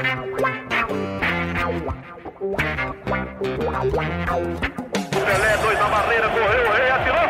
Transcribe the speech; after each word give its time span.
Pelé, 0.00 0.16
dois 5.58 5.78
na 5.78 5.88
barreira, 5.88 6.26
correu, 6.30 6.68
o 6.68 6.72
rei 6.72 6.90
atirou. 6.90 7.20
Gol! 7.20 7.28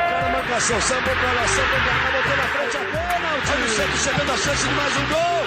O 0.00 0.02
cara 0.08 0.28
marcação, 0.32 0.80
sambou 0.80 1.14
pra 1.14 1.32
lá, 1.32 1.46
sambou 1.46 1.78
pra 1.80 1.92
cá, 1.92 2.10
botou 2.10 2.36
na 2.38 2.44
frente 2.44 2.76
a. 2.78 2.80
Olha 3.52 3.64
o 3.64 3.68
Santos 3.68 4.00
chegando 4.00 4.32
a 4.32 4.36
chance 4.36 4.66
de 4.66 4.74
mais 4.74 4.96
um 4.96 5.06
gol. 5.08 5.44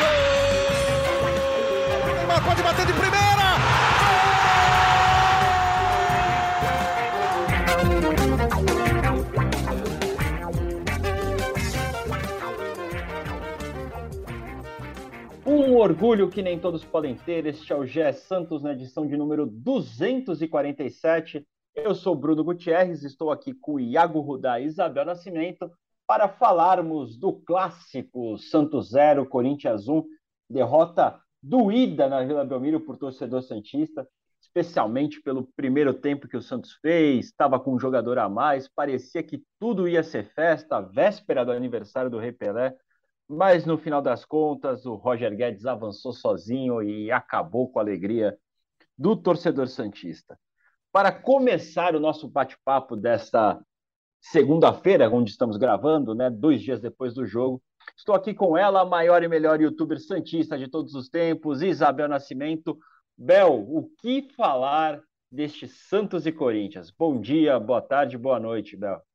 Gol! 0.00 2.14
Neymar 2.16 2.42
pode 2.42 2.62
bater 2.62 2.86
de 2.86 2.92
primeira. 2.94 3.47
Orgulho 15.78 16.28
que 16.28 16.42
nem 16.42 16.58
todos 16.58 16.84
podem 16.84 17.14
ter. 17.14 17.46
Este 17.46 17.72
é 17.72 17.76
o 17.76 17.86
GE 17.86 18.12
Santos 18.12 18.64
na 18.64 18.72
edição 18.72 19.06
de 19.06 19.16
número 19.16 19.46
247. 19.46 21.46
Eu 21.72 21.94
sou 21.94 22.16
Bruno 22.16 22.42
Gutierrez, 22.42 23.04
estou 23.04 23.30
aqui 23.30 23.54
com 23.54 23.78
Iago 23.78 24.20
Rudá 24.20 24.58
e 24.58 24.64
Isabel 24.64 25.04
Nascimento 25.04 25.70
para 26.04 26.28
falarmos 26.28 27.16
do 27.16 27.32
clássico 27.32 28.36
Santos 28.38 28.90
0, 28.90 29.24
Corinthians 29.26 29.88
1, 29.88 30.02
derrota 30.50 31.20
doída 31.40 32.08
na 32.08 32.24
Vila 32.24 32.44
Belmiro 32.44 32.80
por 32.80 32.96
torcedor 32.96 33.42
santista, 33.42 34.04
especialmente 34.42 35.22
pelo 35.22 35.46
primeiro 35.54 35.94
tempo 35.94 36.26
que 36.26 36.36
o 36.36 36.42
Santos 36.42 36.72
fez, 36.82 37.26
estava 37.26 37.60
com 37.60 37.74
um 37.74 37.78
jogador 37.78 38.18
a 38.18 38.28
mais, 38.28 38.66
parecia 38.66 39.22
que 39.22 39.44
tudo 39.60 39.86
ia 39.86 40.02
ser 40.02 40.24
festa, 40.34 40.80
véspera 40.80 41.44
do 41.44 41.52
aniversário 41.52 42.10
do 42.10 42.18
Rei 42.18 42.32
Pelé, 42.32 42.74
mas 43.28 43.66
no 43.66 43.76
final 43.76 44.00
das 44.00 44.24
contas 44.24 44.86
o 44.86 44.94
Roger 44.94 45.36
Guedes 45.36 45.66
avançou 45.66 46.12
sozinho 46.12 46.82
e 46.82 47.12
acabou 47.12 47.70
com 47.70 47.78
a 47.78 47.82
alegria 47.82 48.36
do 48.96 49.14
torcedor 49.14 49.68
santista. 49.68 50.38
Para 50.90 51.12
começar 51.12 51.94
o 51.94 52.00
nosso 52.00 52.26
bate-papo 52.26 52.96
desta 52.96 53.60
segunda-feira, 54.20 55.10
onde 55.10 55.30
estamos 55.30 55.56
gravando, 55.56 56.14
né, 56.14 56.30
dois 56.30 56.62
dias 56.62 56.80
depois 56.80 57.14
do 57.14 57.26
jogo, 57.26 57.62
estou 57.96 58.14
aqui 58.14 58.32
com 58.34 58.56
ela, 58.56 58.80
a 58.80 58.86
maior 58.86 59.22
e 59.22 59.28
melhor 59.28 59.60
youtuber 59.60 60.00
santista 60.00 60.58
de 60.58 60.68
todos 60.68 60.94
os 60.94 61.08
tempos, 61.08 61.62
Isabel 61.62 62.08
Nascimento. 62.08 62.78
Bel, 63.16 63.54
o 63.54 63.90
que 64.00 64.28
falar 64.34 65.00
deste 65.30 65.68
Santos 65.68 66.26
e 66.26 66.32
Corinthians? 66.32 66.90
Bom 66.90 67.20
dia, 67.20 67.60
boa 67.60 67.82
tarde, 67.82 68.16
boa 68.16 68.40
noite, 68.40 68.76
Bel. 68.76 69.07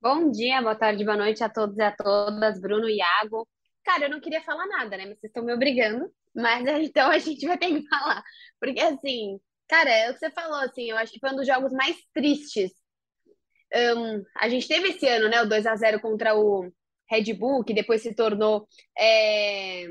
Bom 0.00 0.30
dia, 0.30 0.62
boa 0.62 0.76
tarde, 0.76 1.04
boa 1.04 1.16
noite 1.16 1.42
a 1.42 1.48
todos 1.48 1.76
e 1.76 1.82
a 1.82 1.90
todas, 1.94 2.60
Bruno 2.60 2.88
e 2.88 2.98
Iago. 2.98 3.48
Cara, 3.84 4.04
eu 4.04 4.10
não 4.10 4.20
queria 4.20 4.40
falar 4.42 4.66
nada, 4.66 4.96
né? 4.96 5.06
Mas 5.06 5.18
vocês 5.18 5.30
estão 5.30 5.44
me 5.44 5.52
obrigando, 5.52 6.08
mas 6.34 6.64
então 6.88 7.10
a 7.10 7.18
gente 7.18 7.44
vai 7.46 7.58
ter 7.58 7.68
que 7.68 7.88
falar. 7.88 8.22
Porque 8.60 8.80
assim, 8.80 9.40
cara, 9.68 9.90
é 9.90 10.10
o 10.10 10.14
que 10.14 10.20
você 10.20 10.30
falou, 10.30 10.58
assim, 10.60 10.90
eu 10.90 10.96
acho 10.96 11.12
que 11.12 11.18
foi 11.20 11.30
um 11.32 11.36
dos 11.36 11.46
jogos 11.46 11.72
mais 11.72 11.96
tristes. 12.14 12.70
Um, 13.74 14.22
a 14.36 14.48
gente 14.48 14.68
teve 14.68 14.88
esse 14.90 15.06
ano, 15.08 15.28
né, 15.28 15.42
o 15.42 15.48
2 15.48 15.66
a 15.66 15.76
0 15.76 16.00
contra 16.00 16.34
o 16.36 16.70
Red 17.10 17.34
Bull, 17.34 17.64
que 17.64 17.74
depois 17.74 18.00
se 18.02 18.14
tornou 18.14 18.66
é, 18.98 19.86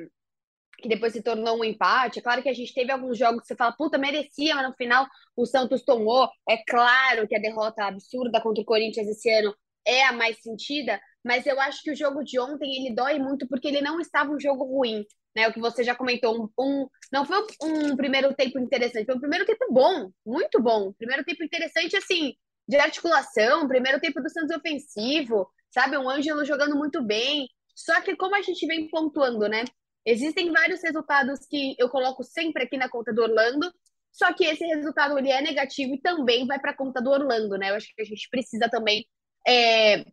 que 0.80 0.88
depois 0.88 1.14
se 1.14 1.22
tornou 1.24 1.60
um 1.60 1.64
empate. 1.64 2.20
É 2.20 2.22
claro 2.22 2.42
que 2.42 2.50
a 2.50 2.54
gente 2.54 2.74
teve 2.74 2.92
alguns 2.92 3.18
jogos 3.18 3.42
que 3.42 3.48
você 3.48 3.56
fala, 3.56 3.74
puta, 3.74 3.98
merecia, 3.98 4.56
mas 4.56 4.68
no 4.68 4.76
final 4.76 5.08
o 5.36 5.46
Santos 5.46 5.84
tomou. 5.84 6.30
É 6.48 6.58
claro 6.66 7.28
que 7.28 7.36
a 7.36 7.40
derrota 7.40 7.86
absurda 7.86 8.42
contra 8.42 8.62
o 8.62 8.66
Corinthians 8.66 9.08
esse 9.08 9.30
ano 9.32 9.56
é 9.88 10.04
a 10.04 10.12
mais 10.12 10.42
sentida, 10.42 11.00
mas 11.24 11.46
eu 11.46 11.60
acho 11.62 11.82
que 11.82 11.92
o 11.92 11.96
jogo 11.96 12.24
de 12.24 12.40
ontem 12.40 12.86
ele 12.86 12.94
dói 12.94 13.18
muito 13.18 13.48
porque 13.48 13.68
ele 13.70 13.82
não 13.82 14.00
estava 14.00 14.32
um 14.32 14.40
jogo 14.40 14.66
ruim, 14.66 15.06
né? 15.36 15.48
O 15.48 15.54
que 15.54 15.60
você 15.60 15.84
já 15.84 15.96
comentou, 15.96 16.36
um, 16.36 16.50
um 16.60 16.88
não 17.12 17.26
foi 17.26 17.38
um 17.64 17.96
primeiro 17.96 18.34
tempo 18.36 18.60
interessante, 18.60 19.06
foi 19.06 19.16
um 19.16 19.20
primeiro 19.20 19.46
tempo 19.46 19.66
bom, 19.72 20.10
muito 20.26 20.62
bom, 20.62 20.92
primeiro 20.94 21.24
tempo 21.24 21.44
interessante 21.44 21.96
assim 21.96 22.34
de 22.68 22.76
articulação, 22.78 23.68
primeiro 23.68 24.00
tempo 24.00 24.22
do 24.22 24.30
Santos 24.30 24.56
ofensivo, 24.56 25.50
sabe, 25.72 25.98
um 25.98 26.10
Ângelo 26.10 26.44
jogando 26.44 26.76
muito 26.76 27.02
bem. 27.02 27.48
Só 27.74 28.02
que 28.02 28.16
como 28.16 28.36
a 28.36 28.42
gente 28.42 28.66
vem 28.68 28.90
pontuando, 28.90 29.48
né? 29.48 29.64
Existem 30.06 30.52
vários 30.52 30.82
resultados 30.84 31.46
que 31.50 31.76
eu 31.80 31.90
coloco 31.90 32.24
sempre 32.24 32.64
aqui 32.64 32.78
na 32.78 32.90
conta 32.90 33.14
do 33.14 33.22
Orlando, 33.22 33.72
só 34.12 34.34
que 34.34 34.46
esse 34.46 34.66
resultado 34.66 35.18
ele 35.18 35.30
é 35.30 35.42
negativo 35.42 35.94
e 35.94 36.02
também 36.02 36.46
vai 36.48 36.60
para 36.60 36.72
a 36.72 36.76
conta 36.76 37.02
do 37.02 37.10
Orlando, 37.10 37.58
né? 37.58 37.70
Eu 37.70 37.76
acho 37.76 37.94
que 37.96 38.02
a 38.02 38.06
gente 38.06 38.28
precisa 38.30 38.68
também 38.70 39.06
é, 39.48 40.06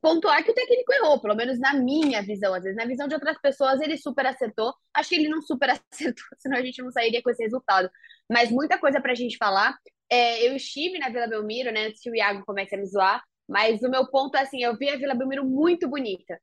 pontuar 0.00 0.42
que 0.44 0.50
o 0.50 0.54
técnico 0.54 0.92
errou, 0.92 1.20
pelo 1.20 1.34
menos 1.34 1.58
na 1.60 1.74
minha 1.74 2.22
visão. 2.22 2.54
Às 2.54 2.64
vezes, 2.64 2.76
na 2.76 2.86
visão 2.86 3.06
de 3.06 3.14
outras 3.14 3.38
pessoas, 3.40 3.80
ele 3.80 3.96
super 3.96 4.26
acertou. 4.26 4.74
Acho 4.94 5.10
que 5.10 5.14
ele 5.16 5.28
não 5.28 5.42
super 5.42 5.70
acertou, 5.92 6.24
senão 6.38 6.58
a 6.58 6.64
gente 6.64 6.82
não 6.82 6.90
sairia 6.90 7.22
com 7.22 7.30
esse 7.30 7.42
resultado. 7.42 7.90
Mas 8.30 8.50
muita 8.50 8.78
coisa 8.78 9.00
para 9.00 9.12
a 9.12 9.16
gente 9.16 9.36
falar. 9.36 9.76
É, 10.10 10.46
eu 10.46 10.56
estive 10.56 10.98
na 10.98 11.08
Vila 11.08 11.26
Belmiro, 11.26 11.72
né, 11.72 11.86
antes 11.86 12.02
que 12.02 12.10
o 12.10 12.16
Iago 12.16 12.44
comece 12.44 12.74
a 12.74 12.78
me 12.78 12.86
zoar, 12.86 13.22
mas 13.48 13.82
o 13.82 13.88
meu 13.88 14.06
ponto 14.10 14.36
é 14.36 14.42
assim, 14.42 14.62
eu 14.62 14.76
vi 14.76 14.90
a 14.90 14.96
Vila 14.96 15.14
Belmiro 15.14 15.44
muito 15.44 15.88
bonita. 15.88 16.38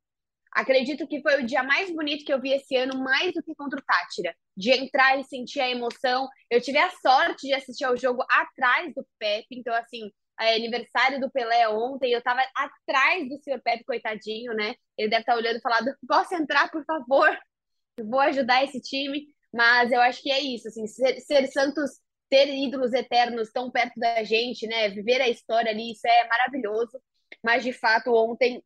Acredito 0.52 1.08
que 1.08 1.22
foi 1.22 1.44
o 1.44 1.46
dia 1.46 1.62
mais 1.62 1.94
bonito 1.94 2.26
que 2.26 2.34
eu 2.34 2.42
vi 2.42 2.52
esse 2.54 2.76
ano, 2.76 2.98
mais 3.04 3.32
do 3.34 3.44
que 3.44 3.54
contra 3.54 3.80
o 3.80 3.84
Tátira. 3.84 4.34
De 4.58 4.72
entrar 4.72 5.20
e 5.20 5.24
sentir 5.24 5.60
a 5.60 5.70
emoção. 5.70 6.28
Eu 6.50 6.60
tive 6.60 6.80
a 6.80 6.90
sorte 6.90 7.48
de 7.48 7.54
assistir 7.54 7.86
ao 7.86 7.96
jogo 7.96 8.24
atrás 8.30 8.94
do 8.96 9.06
Pepe, 9.20 9.48
então, 9.52 9.74
assim, 9.76 10.12
é, 10.40 10.56
aniversário 10.56 11.20
do 11.20 11.30
Pelé 11.32 11.68
ontem, 11.70 12.12
eu 12.12 12.22
tava 12.22 12.42
atrás 12.56 13.28
do 13.30 13.38
senhor 13.44 13.62
Pepe, 13.62 13.84
coitadinho, 13.84 14.54
né? 14.54 14.76
Ele 14.98 15.10
deve 15.10 15.22
estar 15.22 15.34
tá 15.34 15.38
olhando 15.38 15.58
e 15.58 15.62
falando: 15.62 15.94
posso 16.08 16.34
entrar, 16.36 16.70
por 16.72 16.84
favor? 16.86 17.38
Vou 18.04 18.20
ajudar 18.22 18.64
esse 18.64 18.80
time. 18.82 19.28
Mas 19.54 19.92
eu 19.92 20.00
acho 20.02 20.22
que 20.22 20.32
é 20.32 20.40
isso, 20.40 20.68
assim, 20.68 20.86
ser, 20.88 21.20
ser 21.22 21.48
Santos, 21.48 21.92
ter 22.30 22.48
ídolos 22.48 22.94
eternos 22.94 23.52
tão 23.52 23.72
perto 23.72 24.00
da 24.00 24.24
gente, 24.24 24.68
né? 24.68 24.90
Viver 24.90 25.22
a 25.22 25.30
história 25.30 25.72
ali, 25.72 25.92
isso 25.92 26.08
é 26.08 26.28
maravilhoso. 26.28 27.02
Mas 27.44 27.64
de 27.64 27.74
fato, 27.74 28.14
ontem, 28.14 28.64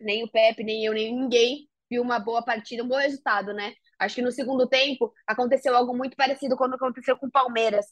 nem 0.00 0.24
o 0.24 0.30
Pepe, 0.30 0.64
nem 0.64 0.84
eu, 0.84 0.92
nem 0.94 1.14
ninguém 1.14 1.68
viu 1.90 2.02
uma 2.02 2.18
boa 2.18 2.42
partida, 2.44 2.82
um 2.82 2.88
bom 2.88 2.96
resultado, 2.96 3.52
né? 3.52 3.74
Acho 3.98 4.16
que 4.16 4.22
no 4.22 4.32
segundo 4.32 4.66
tempo 4.68 5.12
aconteceu 5.26 5.76
algo 5.76 5.96
muito 5.96 6.16
parecido 6.16 6.56
quando 6.56 6.74
aconteceu 6.74 7.16
com 7.16 7.26
o 7.26 7.30
Palmeiras. 7.30 7.86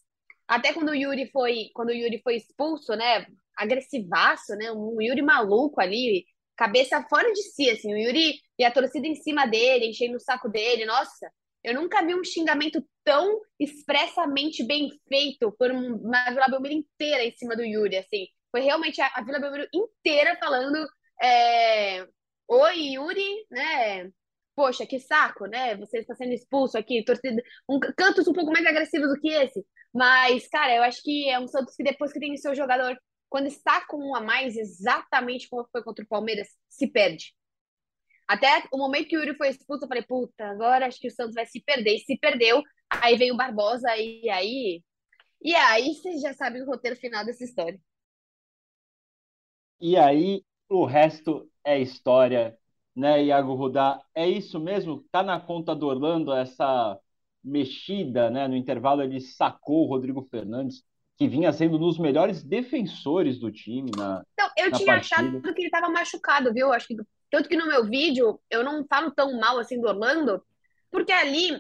Até 0.53 0.75
quando 0.75 0.91
o 0.91 0.95
Yuri 0.95 1.31
foi, 1.31 1.71
quando 1.73 1.89
o 1.89 1.95
Yuri 1.95 2.21
foi 2.23 2.37
expulso, 2.37 2.95
né? 2.95 3.27
Agressivaço, 3.57 4.55
né? 4.57 4.71
Um 4.71 5.01
Yuri 5.01 5.23
maluco 5.23 5.81
ali, 5.81 6.27
cabeça 6.55 7.03
fora 7.09 7.33
de 7.33 7.43
si, 7.43 7.71
assim. 7.71 7.95
O 7.95 7.97
Yuri 7.97 8.39
e 8.59 8.65
a 8.65 8.71
torcida 8.71 9.07
em 9.07 9.15
cima 9.15 9.47
dele, 9.47 9.87
enchendo 9.87 10.19
o 10.19 10.21
saco 10.21 10.51
dele. 10.51 10.85
Nossa, 10.85 11.33
eu 11.65 11.73
nunca 11.75 12.05
vi 12.05 12.15
um 12.15 12.23
xingamento 12.23 12.87
tão 13.03 13.41
expressamente 13.59 14.63
bem 14.63 14.91
feito 15.09 15.51
por 15.59 15.71
uma 15.71 16.31
Vila 16.31 16.49
Belmiro 16.49 16.75
inteira 16.75 17.25
em 17.25 17.33
cima 17.33 17.57
do 17.57 17.65
Yuri, 17.65 17.97
assim. 17.97 18.27
Foi 18.51 18.61
realmente 18.61 19.01
a, 19.01 19.11
a 19.15 19.23
Vila 19.23 19.41
Belmiro 19.41 19.67
inteira 19.73 20.37
falando 20.39 20.87
é, 21.23 22.07
Oi, 22.47 22.79
Yuri, 22.93 23.47
né? 23.51 24.13
Poxa, 24.55 24.87
que 24.87 24.99
saco, 24.99 25.47
né? 25.47 25.77
Você 25.77 25.99
está 25.99 26.15
sendo 26.15 26.33
expulso 26.33 26.77
aqui, 26.77 27.05
torcida, 27.05 27.43
um, 27.69 27.81
cantos 27.81 28.29
um 28.29 28.33
pouco 28.33 28.53
mais 28.53 28.67
agressivos 28.67 29.09
do 29.09 29.21
que 29.21 29.29
esse. 29.29 29.65
Mas, 29.93 30.47
cara, 30.49 30.75
eu 30.77 30.83
acho 30.83 31.03
que 31.03 31.29
é 31.29 31.39
um 31.39 31.49
Santos 31.49 31.75
que 31.75 31.83
depois 31.83 32.13
que 32.13 32.21
tem 32.21 32.35
o 32.35 32.39
seu 32.39 32.55
jogador, 32.55 32.97
quando 33.29 33.47
está 33.47 33.87
com 33.87 33.97
um 33.97 34.15
a 34.15 34.21
mais, 34.21 34.57
exatamente 34.57 35.49
como 35.49 35.67
foi 35.73 35.83
contra 35.83 36.05
o 36.05 36.09
Palmeiras, 36.09 36.49
se 36.69 36.87
perde. 36.87 37.35
Até 38.29 38.65
o 38.73 38.79
momento 38.79 39.09
que 39.09 39.17
o 39.17 39.21
Yuri 39.21 39.37
foi 39.37 39.49
expulso, 39.49 39.85
eu 39.85 39.89
falei, 39.89 40.03
puta, 40.03 40.45
agora 40.47 40.87
acho 40.87 40.99
que 40.99 41.09
o 41.09 41.11
Santos 41.11 41.35
vai 41.35 41.47
se 41.47 41.61
perder. 41.63 41.97
E 41.97 42.01
se 42.01 42.19
perdeu, 42.19 42.63
aí 42.91 43.17
veio 43.17 43.35
o 43.35 43.37
Barbosa, 43.37 43.89
e 43.97 44.29
aí. 44.31 44.83
E 45.43 45.55
aí 45.55 45.95
vocês 45.95 46.21
já 46.21 46.33
sabem 46.35 46.63
o 46.63 46.67
roteiro 46.67 46.97
final 46.97 47.25
dessa 47.25 47.45
história. 47.45 47.81
E 49.81 49.97
aí 49.97 50.45
o 50.69 50.85
resto 50.85 51.51
é 51.65 51.81
história, 51.81 52.57
né, 52.95 53.25
Iago 53.25 53.55
Rudá? 53.55 54.01
É 54.15 54.29
isso 54.29 54.61
mesmo? 54.61 55.05
Tá 55.11 55.23
na 55.23 55.41
conta 55.41 55.75
do 55.75 55.87
Orlando 55.87 56.33
essa 56.33 56.99
mexida, 57.43 58.31
né? 58.31 58.47
No 58.47 58.57
intervalo 58.57 59.03
ele 59.03 59.21
sacou 59.21 59.85
o 59.85 59.89
Rodrigo 59.89 60.23
Fernandes, 60.31 60.85
que 61.17 61.27
vinha 61.29 61.53
sendo 61.53 61.77
um 61.77 61.81
dos 61.81 61.99
melhores 61.99 62.43
defensores 62.43 63.39
do 63.39 63.51
time 63.51 63.91
na 63.97 64.23
Então, 64.35 64.51
eu 64.57 64.71
na 64.71 64.79
tinha 64.79 64.95
partida. 64.95 65.23
achado 65.23 65.55
que 65.55 65.61
ele 65.63 65.67
estava 65.69 65.89
machucado, 65.89 66.53
viu? 66.53 66.73
Acho 66.73 66.87
que 66.89 66.97
tanto 67.31 67.49
que 67.49 67.57
no 67.57 67.67
meu 67.67 67.85
vídeo 67.87 68.39
eu 68.51 68.63
não 68.63 68.85
falo 68.87 69.11
tão 69.11 69.39
mal 69.41 69.59
assim 69.59 69.81
do 69.81 69.89
Orlando, 69.89 70.43
porque 70.91 71.13
ali 71.13 71.59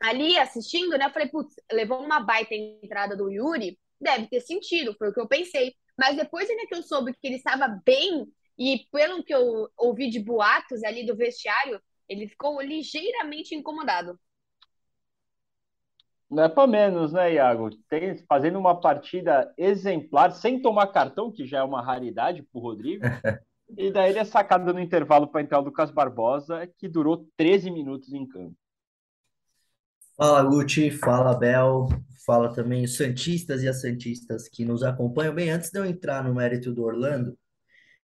ali 0.00 0.38
assistindo, 0.38 0.96
né, 0.96 1.06
eu 1.06 1.10
falei, 1.10 1.28
putz, 1.28 1.54
levou 1.72 2.02
uma 2.02 2.20
baita 2.20 2.54
entrada 2.54 3.16
do 3.16 3.30
Yuri, 3.30 3.78
deve 4.00 4.26
ter 4.28 4.40
sentido, 4.40 4.94
foi 4.98 5.10
o 5.10 5.12
que 5.12 5.20
eu 5.20 5.28
pensei. 5.28 5.74
Mas 5.98 6.16
depois 6.16 6.48
ainda 6.48 6.66
que 6.66 6.74
eu 6.74 6.82
soube 6.82 7.12
que 7.12 7.26
ele 7.26 7.36
estava 7.36 7.68
bem 7.84 8.26
e 8.60 8.86
pelo 8.92 9.24
que 9.24 9.34
eu 9.34 9.70
ouvi 9.74 10.10
de 10.10 10.22
boatos 10.22 10.84
ali 10.84 11.06
do 11.06 11.16
vestiário, 11.16 11.80
ele 12.06 12.28
ficou 12.28 12.60
ligeiramente 12.60 13.54
incomodado. 13.54 14.20
Não 16.30 16.44
é 16.44 16.48
para 16.48 16.66
menos, 16.66 17.10
né, 17.10 17.32
Iago? 17.32 17.70
Tem, 17.88 18.18
fazendo 18.28 18.58
uma 18.58 18.78
partida 18.78 19.50
exemplar, 19.56 20.32
sem 20.32 20.60
tomar 20.60 20.88
cartão, 20.88 21.32
que 21.32 21.46
já 21.46 21.60
é 21.60 21.62
uma 21.62 21.82
raridade 21.82 22.42
para 22.42 22.58
o 22.58 22.62
Rodrigo. 22.62 23.02
E 23.78 23.88
daí 23.92 24.10
ele 24.10 24.18
é 24.18 24.24
sacado 24.24 24.74
no 24.74 24.80
intervalo 24.80 25.28
para 25.28 25.42
entrar 25.42 25.60
o 25.60 25.62
Lucas 25.62 25.92
Barbosa, 25.92 26.68
que 26.76 26.88
durou 26.88 27.28
13 27.36 27.70
minutos 27.70 28.12
em 28.12 28.26
campo. 28.26 28.56
Fala, 30.16 30.42
Guti, 30.42 30.90
fala, 30.90 31.38
Bel, 31.38 31.86
fala 32.26 32.52
também 32.52 32.82
os 32.82 32.96
Santistas 32.96 33.62
e 33.62 33.68
as 33.68 33.80
Santistas 33.80 34.48
que 34.48 34.64
nos 34.64 34.82
acompanham. 34.82 35.32
Bem, 35.32 35.50
antes 35.50 35.70
de 35.70 35.78
eu 35.78 35.86
entrar 35.86 36.24
no 36.24 36.34
mérito 36.34 36.72
do 36.72 36.82
Orlando, 36.82 37.38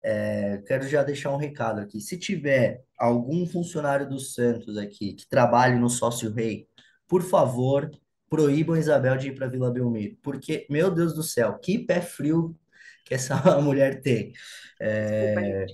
é, 0.03 0.62
quero 0.67 0.87
já 0.89 1.03
deixar 1.03 1.33
um 1.33 1.37
recado 1.37 1.81
aqui. 1.81 2.00
Se 2.00 2.19
tiver 2.19 2.83
algum 2.99 3.47
funcionário 3.47 4.09
do 4.09 4.19
Santos 4.19 4.77
aqui 4.77 5.15
que 5.15 5.29
trabalhe 5.29 5.79
no 5.79 5.89
Sócio 5.89 6.33
Rei, 6.33 6.67
por 7.06 7.23
favor, 7.23 7.91
proíbam 8.29 8.77
Isabel 8.77 9.17
de 9.17 9.29
ir 9.29 9.35
para 9.35 9.49
Vila 9.49 9.71
Belmiro, 9.71 10.17
porque, 10.23 10.67
meu 10.71 10.91
Deus 10.91 11.15
do 11.15 11.23
céu, 11.23 11.59
que 11.59 11.79
pé 11.79 12.00
frio 12.00 12.56
que 13.05 13.15
essa 13.15 13.35
mulher 13.61 14.00
tem. 14.00 14.33
É... 14.81 15.67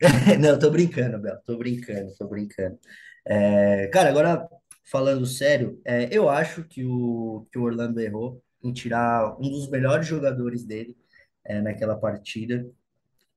Não, 0.40 0.58
tô 0.58 0.70
brincando, 0.70 1.18
Bel, 1.18 1.38
tô 1.44 1.56
brincando, 1.56 2.14
tô 2.16 2.26
brincando. 2.26 2.78
É... 3.24 3.86
Cara, 3.88 4.08
agora 4.08 4.48
falando 4.90 5.24
sério, 5.24 5.80
é, 5.84 6.08
eu 6.10 6.28
acho 6.28 6.64
que 6.64 6.84
o, 6.84 7.46
que 7.52 7.58
o 7.58 7.62
Orlando 7.62 8.00
errou 8.00 8.42
em 8.62 8.72
tirar 8.72 9.36
um 9.38 9.48
dos 9.48 9.70
melhores 9.70 10.06
jogadores 10.06 10.64
dele 10.64 10.96
é, 11.44 11.60
naquela 11.60 11.96
partida. 11.96 12.66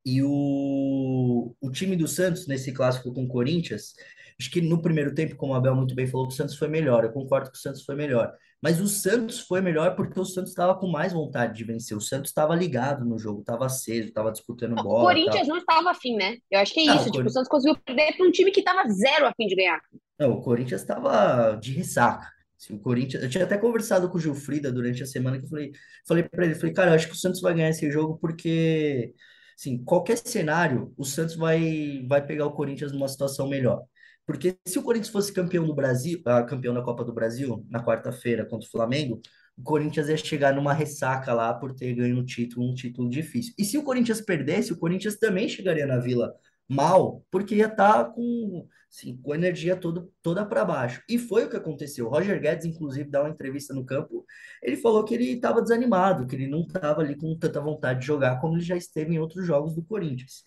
E 0.06 0.22
o, 0.22 1.56
o 1.62 1.72
time 1.72 1.96
do 1.96 2.08
Santos, 2.08 2.48
nesse 2.48 2.72
clássico 2.72 3.14
com 3.14 3.24
o 3.24 3.28
Corinthians, 3.28 3.94
acho 4.40 4.52
que 4.52 4.62
no 4.62 4.82
primeiro 4.82 5.14
tempo, 5.14 5.36
como 5.36 5.54
o 5.54 5.56
Abel 5.56 5.76
muito 5.76 5.96
bem 5.96 6.08
falou, 6.08 6.28
o 6.28 6.32
Santos 6.32 6.56
foi 6.56 6.68
melhor. 6.68 7.04
Eu 7.04 7.12
concordo 7.12 7.52
que 7.52 7.58
o 7.58 7.62
Santos 7.62 7.84
foi 7.84 7.96
melhor. 7.96 8.34
Mas 8.62 8.80
o 8.80 8.88
Santos 8.88 9.42
foi 9.42 9.60
melhor 9.60 9.94
porque 9.94 10.18
o 10.18 10.24
Santos 10.24 10.52
estava 10.52 10.74
com 10.74 10.88
mais 10.88 11.12
vontade 11.12 11.54
de 11.54 11.66
vencer. 11.66 11.98
O 11.98 12.02
Santos 12.02 12.30
estava 12.30 12.56
ligado 12.56 13.04
no 13.04 13.20
jogo, 13.20 13.42
estava 13.42 13.66
aceso, 13.66 14.08
estava 14.08 14.32
disputando 14.32 14.76
bola. 14.76 15.04
O 15.04 15.08
Corinthians 15.08 15.50
não 15.50 15.58
estava 15.58 15.92
afim, 15.92 16.16
né? 16.16 16.38
Eu 16.50 16.62
acho 16.62 16.74
que 16.74 16.80
é 16.80 16.84
isso. 16.84 17.06
Não, 17.06 17.12
tipo, 17.12 17.28
o 17.28 17.30
Santos 17.30 17.50
conseguiu 17.50 17.78
perder 17.86 18.16
para 18.16 18.26
um 18.26 18.32
time 18.32 18.52
que 18.52 18.62
estava 18.62 18.88
zero 18.90 19.26
afim 19.26 19.48
de 19.48 19.56
ganhar. 19.56 19.82
Não, 20.18 20.32
o 20.32 20.42
Corinthians 20.42 20.80
estava 20.80 21.56
de 21.56 21.74
ressaca. 21.74 22.26
Assim, 22.58 22.76
o 22.76 22.80
Corinthians, 22.80 23.22
eu 23.22 23.30
tinha 23.30 23.44
até 23.44 23.58
conversado 23.58 24.10
com 24.10 24.18
o 24.18 24.22
Gilfrida 24.22 24.72
durante 24.72 25.04
a 25.04 25.06
semana 25.06 25.38
que 25.38 25.44
eu 25.44 25.50
falei, 25.50 25.72
falei 26.08 26.24
para 26.24 26.46
ele, 26.46 26.56
falei, 26.56 26.74
cara, 26.74 26.92
eu 26.92 26.96
acho 26.96 27.08
que 27.08 27.14
o 27.14 27.18
Santos 27.18 27.42
vai 27.42 27.54
ganhar 27.54 27.70
esse 27.70 27.92
jogo 27.92 28.18
porque, 28.22 29.14
assim, 29.58 29.84
qualquer 29.84 30.18
cenário, 30.18 30.94
o 30.98 31.04
Santos 31.04 31.36
vai 31.36 32.06
vai 32.08 32.26
pegar 32.26 32.46
o 32.46 32.54
Corinthians 32.54 32.92
numa 32.92 33.08
situação 33.08 33.48
melhor. 33.48 33.84
Porque 34.26 34.58
se 34.66 34.80
o 34.80 34.84
Corinthians 34.84 35.12
fosse 35.12 35.34
campeão 35.34 35.66
do 35.66 35.76
Brasil, 35.76 36.22
ah, 36.26 36.44
campeão 36.44 36.74
da 36.74 36.82
Copa 36.82 37.04
do 37.04 37.14
Brasil, 37.14 37.66
na 37.70 37.84
quarta-feira 37.84 38.46
contra 38.46 38.68
o 38.68 38.72
Flamengo, 38.72 39.22
o 39.58 39.64
Corinthians 39.64 40.08
ia 40.08 40.18
chegar 40.18 40.54
numa 40.56 40.74
ressaca 40.74 41.34
lá 41.34 41.54
por 41.54 41.74
ter 41.74 41.94
ganho 41.94 42.18
um 42.18 42.26
título, 42.26 42.70
um 42.70 42.74
título 42.74 43.10
difícil. 43.10 43.54
E 43.58 43.66
se 43.66 43.78
o 43.78 43.84
Corinthians 43.84 44.22
perdesse, 44.22 44.74
o 44.74 44.78
Corinthians 44.78 45.18
também 45.18 45.48
chegaria 45.50 45.86
na 45.86 46.00
Vila 46.00 46.34
mal, 46.68 47.24
porque 47.30 47.56
ia 47.56 47.68
estar 47.68 48.06
tá 48.06 48.10
com, 48.10 48.68
assim, 48.90 49.18
com 49.18 49.34
a 49.34 49.36
energia 49.36 49.76
todo, 49.76 50.12
toda 50.22 50.46
para 50.46 50.66
baixo. 50.66 51.02
E 51.10 51.18
foi 51.18 51.46
o 51.46 51.50
que 51.50 51.58
aconteceu. 51.58 52.08
O 52.08 52.10
Roger 52.10 52.40
Guedes, 52.40 52.66
inclusive, 52.66 53.10
dá 53.10 53.22
uma 53.22 53.30
entrevista 53.30 53.74
no 53.74 53.86
campo, 53.86 54.26
ele 54.62 54.78
falou 54.78 55.04
que 55.04 55.14
ele 55.14 55.26
estava 55.32 55.62
desanimado, 55.62 56.26
que 56.26 56.36
ele 56.36 56.48
não 56.48 56.62
estava 56.62 57.02
ali 57.02 57.16
com 57.16 57.38
tanta 57.38 57.60
vontade 57.60 58.02
de 58.02 58.06
jogar 58.06 58.40
como 58.40 58.56
ele 58.56 58.64
já 58.64 58.76
esteve 58.76 59.14
em 59.14 59.20
outros 59.20 59.46
jogos 59.46 59.74
do 59.74 59.84
Corinthians. 59.84 60.44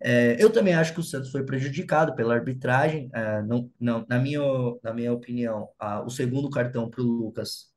É, 0.00 0.36
eu 0.42 0.50
também 0.50 0.74
acho 0.74 0.92
que 0.92 1.00
o 1.00 1.04
Santos 1.04 1.30
foi 1.30 1.44
prejudicado 1.44 2.14
pela 2.14 2.34
arbitragem. 2.34 3.08
É, 3.14 3.42
não, 3.42 3.70
não, 3.78 4.04
na, 4.08 4.18
minha, 4.18 4.40
na 4.82 4.92
minha 4.92 5.12
opinião, 5.12 5.68
a, 5.78 6.02
o 6.02 6.10
segundo 6.10 6.50
cartão 6.50 6.90
para 6.90 7.02
o 7.02 7.04
Lucas 7.04 7.70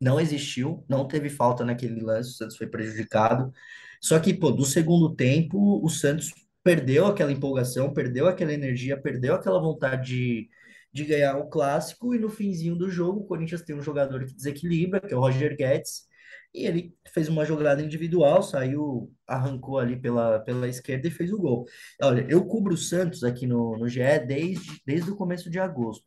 não 0.00 0.20
existiu, 0.20 0.84
não 0.88 1.06
teve 1.06 1.28
falta 1.28 1.64
naquele 1.64 2.00
lance, 2.00 2.30
o 2.30 2.34
Santos 2.34 2.56
foi 2.56 2.66
prejudicado. 2.66 3.52
Só 4.00 4.18
que, 4.18 4.32
pô, 4.32 4.50
do 4.50 4.64
segundo 4.64 5.14
tempo, 5.14 5.84
o 5.84 5.88
Santos 5.88 6.32
perdeu 6.62 7.06
aquela 7.06 7.32
empolgação, 7.32 7.92
perdeu 7.92 8.26
aquela 8.28 8.52
energia, 8.52 9.00
perdeu 9.00 9.34
aquela 9.34 9.60
vontade 9.60 10.08
de, 10.08 10.50
de 10.92 11.04
ganhar 11.04 11.36
o 11.38 11.48
clássico, 11.48 12.14
e 12.14 12.18
no 12.18 12.28
finzinho 12.28 12.76
do 12.76 12.90
jogo, 12.90 13.20
o 13.20 13.26
Corinthians 13.26 13.62
tem 13.62 13.76
um 13.76 13.82
jogador 13.82 14.24
que 14.24 14.34
desequilibra, 14.34 15.00
que 15.00 15.14
é 15.14 15.16
o 15.16 15.20
Roger 15.20 15.56
Guedes, 15.56 16.08
e 16.54 16.66
ele 16.66 16.94
fez 17.12 17.28
uma 17.28 17.44
jogada 17.44 17.82
individual, 17.82 18.42
saiu, 18.42 19.12
arrancou 19.26 19.78
ali 19.78 20.00
pela, 20.00 20.40
pela 20.40 20.68
esquerda 20.68 21.06
e 21.06 21.10
fez 21.10 21.32
o 21.32 21.38
gol. 21.38 21.66
Olha, 22.02 22.26
eu 22.28 22.44
cubro 22.44 22.74
o 22.74 22.76
Santos 22.76 23.22
aqui 23.22 23.46
no, 23.46 23.76
no 23.76 23.88
GE 23.88 24.00
desde, 24.26 24.80
desde 24.86 25.10
o 25.10 25.16
começo 25.16 25.50
de 25.50 25.58
agosto, 25.58 26.06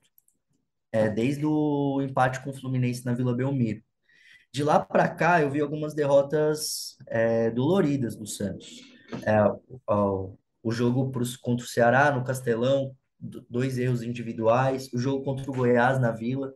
é, 0.91 1.09
desde 1.09 1.45
o 1.45 2.01
empate 2.01 2.43
com 2.43 2.49
o 2.49 2.53
Fluminense 2.53 3.05
na 3.05 3.13
Vila 3.13 3.35
Belmiro. 3.35 3.81
De 4.53 4.63
lá 4.63 4.79
para 4.79 5.07
cá, 5.07 5.41
eu 5.41 5.49
vi 5.49 5.61
algumas 5.61 5.93
derrotas 5.93 6.97
é, 7.07 7.49
doloridas 7.51 8.15
do 8.15 8.25
Santos. 8.25 8.81
É, 9.25 9.41
o, 9.87 10.37
o 10.63 10.71
jogo 10.71 11.11
pros, 11.11 11.35
contra 11.35 11.65
o 11.65 11.69
Ceará 11.69 12.11
no 12.11 12.23
Castelão, 12.23 12.95
dois 13.19 13.77
erros 13.77 14.03
individuais. 14.03 14.89
O 14.93 14.97
jogo 14.97 15.23
contra 15.23 15.49
o 15.49 15.53
Goiás 15.53 15.99
na 15.99 16.11
Vila, 16.11 16.53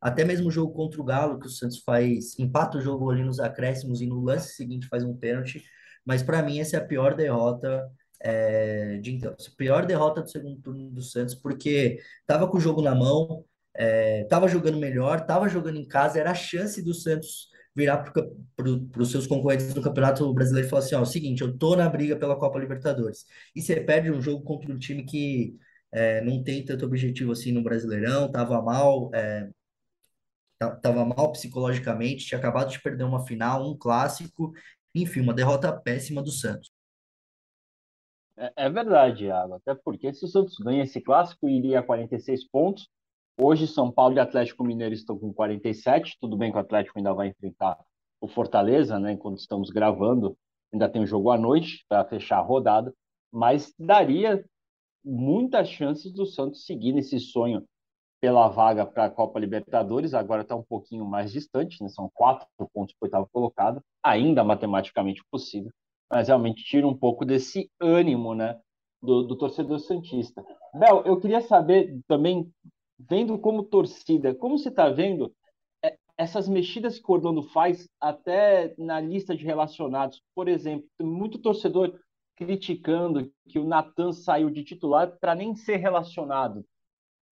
até 0.00 0.24
mesmo 0.24 0.48
o 0.48 0.50
jogo 0.50 0.72
contra 0.72 1.00
o 1.00 1.04
Galo, 1.04 1.38
que 1.38 1.46
o 1.46 1.50
Santos 1.50 1.78
faz, 1.78 2.38
empata 2.38 2.78
o 2.78 2.80
jogo 2.80 3.10
ali 3.10 3.22
nos 3.22 3.40
acréscimos 3.40 4.00
e 4.00 4.06
no 4.06 4.20
lance 4.20 4.54
seguinte 4.54 4.86
faz 4.88 5.02
um 5.04 5.16
pênalti. 5.16 5.64
Mas 6.04 6.22
para 6.22 6.42
mim 6.42 6.60
essa 6.60 6.76
é 6.76 6.80
a 6.80 6.84
pior 6.84 7.14
derrota 7.14 7.90
é, 8.20 8.98
de 8.98 9.14
então, 9.14 9.32
a 9.32 9.56
pior 9.56 9.86
derrota 9.86 10.22
do 10.22 10.30
segundo 10.30 10.60
turno 10.60 10.90
do 10.90 11.02
Santos, 11.02 11.34
porque 11.34 11.98
tava 12.26 12.48
com 12.48 12.56
o 12.56 12.60
jogo 12.60 12.80
na 12.80 12.94
mão, 12.94 13.44
é, 13.74 14.24
tava 14.24 14.48
jogando 14.48 14.78
melhor, 14.78 15.26
tava 15.26 15.48
jogando 15.48 15.78
em 15.78 15.86
casa, 15.86 16.18
era 16.18 16.30
a 16.30 16.34
chance 16.34 16.82
do 16.82 16.94
Santos 16.94 17.48
virar 17.74 18.12
para 18.56 19.02
os 19.02 19.10
seus 19.10 19.26
concorrentes 19.26 19.74
no 19.74 19.82
Campeonato 19.82 20.32
Brasileiro 20.32 20.66
e 20.66 20.70
falar 20.70 20.82
assim, 20.82 20.94
ó, 20.94 21.00
é 21.00 21.02
o 21.02 21.06
seguinte, 21.06 21.42
eu 21.42 21.56
tô 21.56 21.74
na 21.74 21.88
briga 21.88 22.16
pela 22.16 22.38
Copa 22.38 22.58
Libertadores. 22.58 23.26
E 23.54 23.60
você 23.60 23.80
perde 23.80 24.10
um 24.10 24.20
jogo 24.20 24.44
contra 24.44 24.72
um 24.72 24.78
time 24.78 25.04
que 25.04 25.56
é, 25.92 26.20
não 26.22 26.42
tem 26.42 26.64
tanto 26.64 26.84
objetivo 26.84 27.32
assim 27.32 27.52
no 27.52 27.62
Brasileirão, 27.62 28.30
tava 28.30 28.60
mal, 28.62 29.10
é, 29.14 29.50
estava 30.60 31.04
mal 31.04 31.32
psicologicamente, 31.32 32.26
tinha 32.26 32.38
acabado 32.38 32.70
de 32.70 32.80
perder 32.80 33.04
uma 33.04 33.26
final, 33.26 33.68
um 33.68 33.76
clássico, 33.76 34.52
enfim, 34.94 35.20
uma 35.20 35.34
derrota 35.34 35.72
péssima 35.72 36.22
do 36.22 36.30
Santos. 36.30 36.72
É, 38.36 38.52
é 38.56 38.70
verdade, 38.70 39.24
Iago, 39.24 39.54
até 39.54 39.74
porque 39.74 40.12
se 40.12 40.24
o 40.24 40.28
Santos 40.28 40.56
ganha 40.58 40.82
esse 40.82 41.00
clássico, 41.00 41.48
iria 41.48 41.80
a 41.80 41.82
46 41.82 42.48
pontos. 42.48 42.88
Hoje, 43.38 43.66
São 43.66 43.90
Paulo 43.90 44.16
e 44.16 44.20
Atlético 44.20 44.64
Mineiro 44.64 44.94
estão 44.94 45.18
com 45.18 45.32
47. 45.32 46.16
Tudo 46.20 46.36
bem 46.36 46.50
que 46.50 46.56
o 46.56 46.60
Atlético 46.60 46.98
ainda 46.98 47.12
vai 47.12 47.28
enfrentar 47.28 47.78
o 48.20 48.28
Fortaleza, 48.28 48.98
né? 48.98 49.12
Enquanto 49.12 49.38
estamos 49.38 49.70
gravando, 49.70 50.36
ainda 50.72 50.88
tem 50.88 51.02
um 51.02 51.06
jogo 51.06 51.30
à 51.30 51.38
noite 51.38 51.84
para 51.88 52.04
fechar 52.04 52.38
a 52.38 52.42
rodada, 52.42 52.94
mas 53.32 53.74
daria 53.78 54.44
muitas 55.04 55.68
chances 55.68 56.12
do 56.12 56.24
Santos 56.24 56.64
seguir 56.64 56.92
nesse 56.92 57.20
sonho 57.20 57.64
pela 58.24 58.48
vaga 58.48 58.86
para 58.86 59.04
a 59.04 59.10
Copa 59.10 59.38
Libertadores, 59.38 60.14
agora 60.14 60.40
está 60.40 60.56
um 60.56 60.62
pouquinho 60.62 61.04
mais 61.04 61.30
distante, 61.30 61.82
né? 61.82 61.90
são 61.90 62.10
quatro 62.14 62.46
pontos 62.72 62.94
para 62.98 63.06
oitavo 63.06 63.28
colocado, 63.30 63.82
ainda 64.02 64.42
matematicamente 64.42 65.22
possível, 65.30 65.70
mas 66.10 66.28
realmente 66.28 66.64
tira 66.64 66.88
um 66.88 66.96
pouco 66.96 67.26
desse 67.26 67.70
ânimo 67.78 68.34
né, 68.34 68.58
do, 69.02 69.24
do 69.24 69.36
torcedor 69.36 69.78
Santista. 69.78 70.42
Bel, 70.72 71.02
eu 71.04 71.20
queria 71.20 71.42
saber 71.42 72.00
também, 72.08 72.50
vendo 72.98 73.38
como 73.38 73.64
torcida, 73.64 74.34
como 74.34 74.58
você 74.58 74.68
está 74.68 74.88
vendo 74.88 75.34
é, 75.82 75.96
essas 76.16 76.48
mexidas 76.48 76.98
que 76.98 77.10
o 77.10 77.14
Orlando 77.14 77.42
faz 77.42 77.88
até 78.00 78.74
na 78.78 79.00
lista 79.00 79.36
de 79.36 79.44
relacionados? 79.44 80.22
Por 80.34 80.48
exemplo, 80.48 80.88
tem 80.96 81.06
muito 81.06 81.38
torcedor 81.38 81.98
criticando 82.36 83.30
que 83.48 83.58
o 83.58 83.64
Natan 83.64 84.12
saiu 84.12 84.50
de 84.50 84.64
titular 84.64 85.16
para 85.20 85.34
nem 85.34 85.54
ser 85.54 85.76
relacionado 85.76 86.64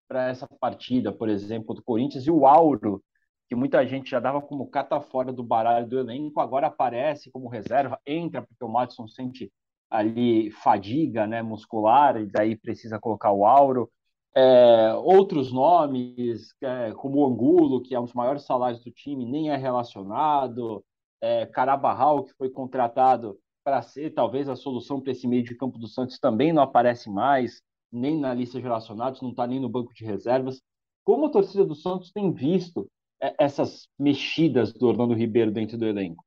para 0.09 0.29
essa 0.29 0.47
partida, 0.61 1.11
por 1.11 1.29
exemplo, 1.29 1.75
do 1.75 1.83
Corinthians, 1.83 2.27
e 2.27 2.31
o 2.31 2.47
Auro, 2.47 3.03
que 3.49 3.55
muita 3.55 3.87
gente 3.87 4.11
já 4.11 4.21
dava 4.21 4.41
como 4.41 4.69
cata 4.69 5.01
fora 5.01 5.33
do 5.33 5.43
baralho 5.43 5.89
do 5.89 5.99
elenco, 5.99 6.41
agora 6.41 6.67
aparece 6.67 7.31
como 7.31 7.49
reserva, 7.49 7.99
entra 8.07 8.43
porque 8.43 8.65
o 8.65 8.69
Madison 8.69 9.09
sente 9.09 9.51
ali 9.91 10.51
fadiga 10.51 11.27
né, 11.27 11.43
muscular, 11.43 12.21
e 12.21 12.27
daí 12.27 12.57
precisa 12.57 12.99
colocar 12.99 13.33
o 13.33 13.45
Auro. 13.45 13.91
É, 14.35 14.95
outros 14.95 15.53
nomes, 15.53 16.55
é, 16.63 16.93
como 16.93 17.19
o 17.19 17.27
Angulo, 17.27 17.83
que 17.83 17.95
é 17.95 18.01
um 18.01 18.05
dos 18.05 18.15
maiores 18.15 18.45
salários 18.45 18.83
do 18.83 18.91
time, 18.91 19.27
nem 19.27 19.51
é 19.51 19.57
relacionado. 19.57 20.85
É, 21.21 21.47
Carabarral, 21.47 22.25
que 22.25 22.35
foi 22.35 22.51
contratado 22.51 23.39
para 23.63 23.81
ser 23.83 24.11
talvez 24.11 24.49
a 24.49 24.57
solução 24.57 25.01
para 25.01 25.13
esse 25.13 25.27
meio 25.27 25.45
de 25.45 25.55
campo 25.55 25.79
do 25.79 25.87
Santos, 25.87 26.19
também 26.19 26.53
não 26.53 26.63
aparece 26.63 27.09
mais 27.09 27.63
nem 27.93 28.19
na 28.19 28.33
lista 28.33 28.59
de 28.59 28.65
relacionados, 28.65 29.21
não 29.21 29.31
está 29.31 29.47
nem 29.47 29.61
no 29.61 29.69
banco 29.69 29.93
de 29.95 30.05
reservas. 30.05 30.61
Como 31.05 31.27
a 31.27 31.31
torcida 31.31 31.65
do 31.65 31.75
Santos 31.75 32.11
tem 32.11 32.33
visto 32.33 32.89
é, 33.23 33.35
essas 33.39 33.87
mexidas 33.99 34.73
do 34.73 34.89
Orlando 34.89 35.15
Ribeiro 35.15 35.53
dentro 35.53 35.77
do 35.77 35.87
elenco? 35.87 36.25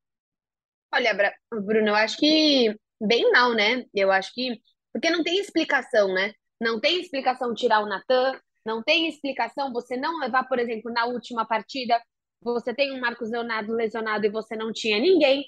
Olha, 0.94 1.14
Bruno, 1.52 1.90
eu 1.90 1.96
acho 1.96 2.18
que 2.18 2.74
bem 3.02 3.30
mal, 3.32 3.54
né? 3.54 3.84
Eu 3.94 4.12
acho 4.12 4.34
que. 4.34 4.62
Porque 4.94 5.10
não 5.10 5.24
tem 5.24 5.40
explicação, 5.40 6.14
né? 6.14 6.32
Não 6.60 6.80
tem 6.80 7.00
explicação 7.02 7.54
tirar 7.54 7.82
o 7.82 7.88
Natan, 7.88 8.40
não 8.66 8.82
tem 8.84 9.08
explicação 9.08 9.72
você 9.72 9.96
não 9.98 10.20
levar, 10.20 10.48
por 10.48 10.60
exemplo, 10.60 10.92
na 10.92 11.06
última 11.06 11.46
partida, 11.46 12.02
você 12.42 12.74
tem 12.74 12.92
um 12.94 13.00
Marcos 13.00 13.30
Leonardo 13.32 13.74
lesionado 13.74 14.26
e 14.26 14.30
você 14.30 14.56
não 14.56 14.72
tinha 14.72 15.00
ninguém, 15.00 15.46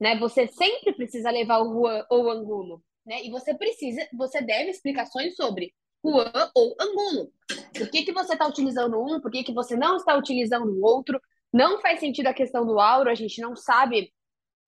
né? 0.00 0.18
Você 0.18 0.46
sempre 0.48 0.92
precisa 0.94 1.30
levar 1.30 1.60
o 1.60 1.72
Juan 1.72 2.04
ou 2.10 2.24
o 2.24 2.30
Angulo. 2.30 2.82
né? 3.04 3.24
E 3.24 3.30
você 3.30 3.54
precisa, 3.54 4.06
você 4.14 4.42
deve 4.42 4.70
explicações 4.70 5.34
sobre 5.36 5.72
Juan 6.04 6.50
ou 6.54 6.76
Angulo. 6.80 7.32
Por 7.76 7.90
que, 7.90 8.04
que 8.04 8.12
você 8.12 8.32
está 8.34 8.46
utilizando 8.46 9.00
um, 9.00 9.20
por 9.20 9.30
que, 9.30 9.44
que 9.44 9.52
você 9.52 9.76
não 9.76 9.96
está 9.96 10.16
utilizando 10.16 10.66
o 10.70 10.84
outro? 10.84 11.20
Não 11.52 11.80
faz 11.80 12.00
sentido 12.00 12.26
a 12.28 12.34
questão 12.34 12.66
do 12.66 12.80
Auro, 12.80 13.10
a 13.10 13.14
gente 13.14 13.40
não 13.40 13.54
sabe 13.56 14.12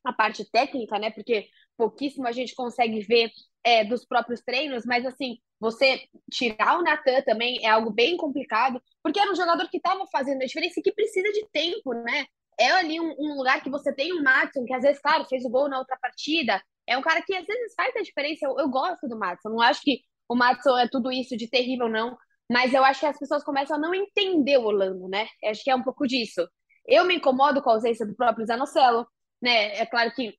a 0.04 0.12
parte 0.12 0.44
técnica, 0.50 0.98
né? 0.98 1.10
Porque 1.10 1.48
pouquíssimo 1.76 2.26
a 2.26 2.32
gente 2.32 2.54
consegue 2.54 3.00
ver 3.00 3.30
é, 3.64 3.84
dos 3.84 4.04
próprios 4.04 4.40
treinos, 4.42 4.84
mas 4.86 5.04
assim, 5.06 5.38
você 5.60 6.02
tirar 6.30 6.78
o 6.78 6.82
Natan 6.82 7.22
também 7.22 7.64
é 7.64 7.68
algo 7.68 7.90
bem 7.90 8.16
complicado, 8.16 8.80
porque 9.02 9.18
era 9.18 9.30
um 9.30 9.36
jogador 9.36 9.68
que 9.68 9.78
estava 9.78 10.06
fazendo 10.12 10.42
a 10.42 10.46
diferença 10.46 10.78
e 10.78 10.82
que 10.82 10.92
precisa 10.92 11.30
de 11.32 11.46
tempo, 11.52 11.92
né? 11.92 12.26
É 12.58 12.70
ali 12.70 13.00
um, 13.00 13.14
um 13.18 13.36
lugar 13.36 13.62
que 13.62 13.70
você 13.70 13.92
tem 13.92 14.12
o 14.12 14.22
Matson, 14.22 14.64
que 14.64 14.74
às 14.74 14.82
vezes, 14.82 15.00
claro, 15.00 15.24
fez 15.26 15.44
o 15.44 15.50
gol 15.50 15.68
na 15.68 15.78
outra 15.78 15.96
partida, 16.00 16.62
é 16.86 16.96
um 16.96 17.02
cara 17.02 17.22
que 17.22 17.34
às 17.34 17.46
vezes 17.46 17.74
faz 17.76 17.94
a 17.96 18.02
diferença. 18.02 18.46
Eu, 18.46 18.58
eu 18.58 18.68
gosto 18.68 19.08
do 19.08 19.18
Matson, 19.18 19.50
não 19.50 19.60
acho 19.60 19.82
que 19.82 20.00
o 20.28 20.34
Matson 20.34 20.76
é 20.78 20.88
tudo 20.88 21.10
isso 21.10 21.36
de 21.36 21.48
terrível, 21.48 21.88
não, 21.88 22.16
mas 22.50 22.72
eu 22.72 22.84
acho 22.84 23.00
que 23.00 23.06
as 23.06 23.18
pessoas 23.18 23.44
começam 23.44 23.76
a 23.76 23.80
não 23.80 23.94
entender 23.94 24.58
o 24.58 24.64
Orlando, 24.64 25.08
né? 25.08 25.28
Eu 25.42 25.50
acho 25.50 25.62
que 25.62 25.70
é 25.70 25.76
um 25.76 25.82
pouco 25.82 26.06
disso. 26.06 26.48
Eu 26.86 27.04
me 27.04 27.16
incomodo 27.16 27.62
com 27.62 27.70
a 27.70 27.74
ausência 27.74 28.06
do 28.06 28.16
próprio 28.16 28.46
Zanocelo, 28.46 29.06
né? 29.40 29.76
É 29.76 29.86
claro 29.86 30.10
que 30.12 30.34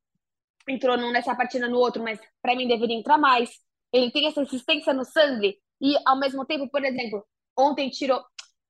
entrou 0.67 0.97
num 0.97 1.11
nessa 1.11 1.35
partida 1.35 1.67
no 1.67 1.77
outro, 1.77 2.03
mas 2.03 2.19
para 2.41 2.55
mim 2.55 2.67
deveria 2.67 2.97
entrar 2.97 3.17
mais. 3.17 3.51
Ele 3.91 4.11
tem 4.11 4.27
essa 4.27 4.41
insistência 4.41 4.93
no 4.93 5.03
sangue 5.03 5.57
e 5.81 5.95
ao 6.05 6.19
mesmo 6.19 6.45
tempo, 6.45 6.69
por 6.69 6.83
exemplo, 6.83 7.25
ontem 7.57 7.89
tirou, 7.89 8.23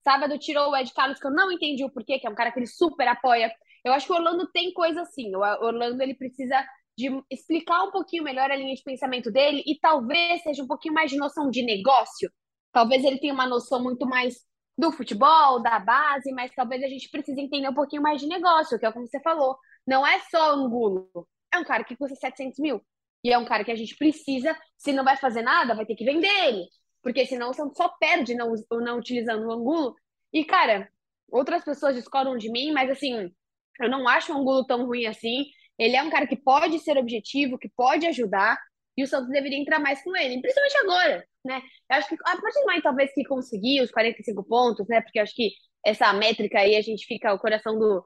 sábado 0.03 0.38
tirou 0.38 0.69
o 0.69 0.75
Ed 0.75 0.93
Carlos 0.93 1.19
que 1.19 1.27
eu 1.27 1.31
não 1.31 1.51
entendi 1.51 1.83
o 1.83 1.89
porquê, 1.89 2.19
que 2.19 2.27
é 2.27 2.29
um 2.29 2.35
cara 2.35 2.51
que 2.51 2.59
ele 2.59 2.67
super 2.67 3.07
apoia. 3.07 3.51
Eu 3.83 3.93
acho 3.93 4.05
que 4.05 4.13
o 4.13 4.15
Orlando 4.15 4.49
tem 4.51 4.73
coisa 4.73 5.01
assim. 5.01 5.35
O 5.35 5.39
Orlando 5.39 6.01
ele 6.01 6.13
precisa 6.13 6.63
de 6.97 7.09
explicar 7.31 7.83
um 7.83 7.91
pouquinho 7.91 8.23
melhor 8.23 8.51
a 8.51 8.55
linha 8.55 8.75
de 8.75 8.83
pensamento 8.83 9.31
dele 9.31 9.63
e 9.65 9.79
talvez 9.79 10.43
seja 10.43 10.63
um 10.63 10.67
pouquinho 10.67 10.93
mais 10.93 11.09
de 11.09 11.17
noção 11.17 11.49
de 11.49 11.63
negócio. 11.63 12.29
Talvez 12.71 13.03
ele 13.03 13.19
tenha 13.19 13.33
uma 13.33 13.47
noção 13.47 13.81
muito 13.81 14.05
mais 14.05 14.35
do 14.77 14.91
futebol, 14.91 15.61
da 15.61 15.79
base, 15.79 16.31
mas 16.31 16.51
talvez 16.53 16.83
a 16.83 16.88
gente 16.88 17.09
precise 17.09 17.39
entender 17.39 17.69
um 17.69 17.73
pouquinho 17.73 18.01
mais 18.01 18.21
de 18.21 18.27
negócio, 18.27 18.77
que 18.77 18.85
é 18.85 18.91
como 18.91 19.07
você 19.07 19.19
falou. 19.21 19.57
Não 19.88 20.05
é 20.05 20.19
só 20.29 20.51
Angulo, 20.51 21.09
é 21.53 21.57
um 21.57 21.63
cara 21.63 21.83
que 21.83 21.95
custa 21.95 22.15
700 22.15 22.59
mil. 22.59 22.81
E 23.23 23.31
é 23.31 23.38
um 23.38 23.45
cara 23.45 23.63
que 23.63 23.71
a 23.71 23.75
gente 23.75 23.95
precisa, 23.95 24.57
se 24.77 24.93
não 24.93 25.03
vai 25.03 25.17
fazer 25.17 25.41
nada, 25.41 25.75
vai 25.75 25.85
ter 25.85 25.95
que 25.95 26.05
vender 26.05 26.27
ele. 26.45 26.65
Porque 27.01 27.25
senão 27.25 27.53
você 27.53 27.61
só 27.75 27.89
perde 27.99 28.35
não, 28.35 28.53
não 28.71 28.97
utilizando 28.97 29.45
o 29.47 29.51
Angulo. 29.51 29.95
E, 30.33 30.45
cara, 30.45 30.89
outras 31.31 31.63
pessoas 31.63 31.95
discordam 31.95 32.38
de 32.38 32.51
mim, 32.51 32.71
mas 32.71 32.89
assim, 32.89 33.31
eu 33.79 33.89
não 33.89 34.07
acho 34.07 34.33
o 34.33 34.38
Angulo 34.38 34.65
tão 34.65 34.85
ruim 34.85 35.05
assim. 35.05 35.45
Ele 35.77 35.95
é 35.95 36.03
um 36.03 36.09
cara 36.09 36.27
que 36.27 36.35
pode 36.35 36.79
ser 36.79 36.97
objetivo, 36.97 37.57
que 37.57 37.69
pode 37.69 38.05
ajudar, 38.05 38.57
e 38.97 39.03
o 39.03 39.07
Santos 39.07 39.29
deveria 39.29 39.57
entrar 39.57 39.79
mais 39.79 40.03
com 40.03 40.15
ele, 40.17 40.41
principalmente 40.41 40.77
agora, 40.77 41.25
né? 41.45 41.61
Eu 41.89 41.97
acho 41.97 42.09
que 42.09 42.15
a 42.15 42.38
partir 42.38 42.59
do 42.59 42.65
momento, 42.65 42.83
talvez, 42.83 43.13
que 43.13 43.23
conseguir 43.23 43.81
os 43.81 43.91
45 43.91 44.43
pontos, 44.43 44.85
né? 44.89 44.99
Porque 45.01 45.19
eu 45.19 45.23
acho 45.23 45.33
que 45.33 45.51
essa 45.85 46.11
métrica 46.11 46.59
aí, 46.59 46.75
a 46.75 46.81
gente 46.81 47.05
fica, 47.05 47.33
o 47.33 47.39
coração 47.39 47.79
do, 47.79 48.03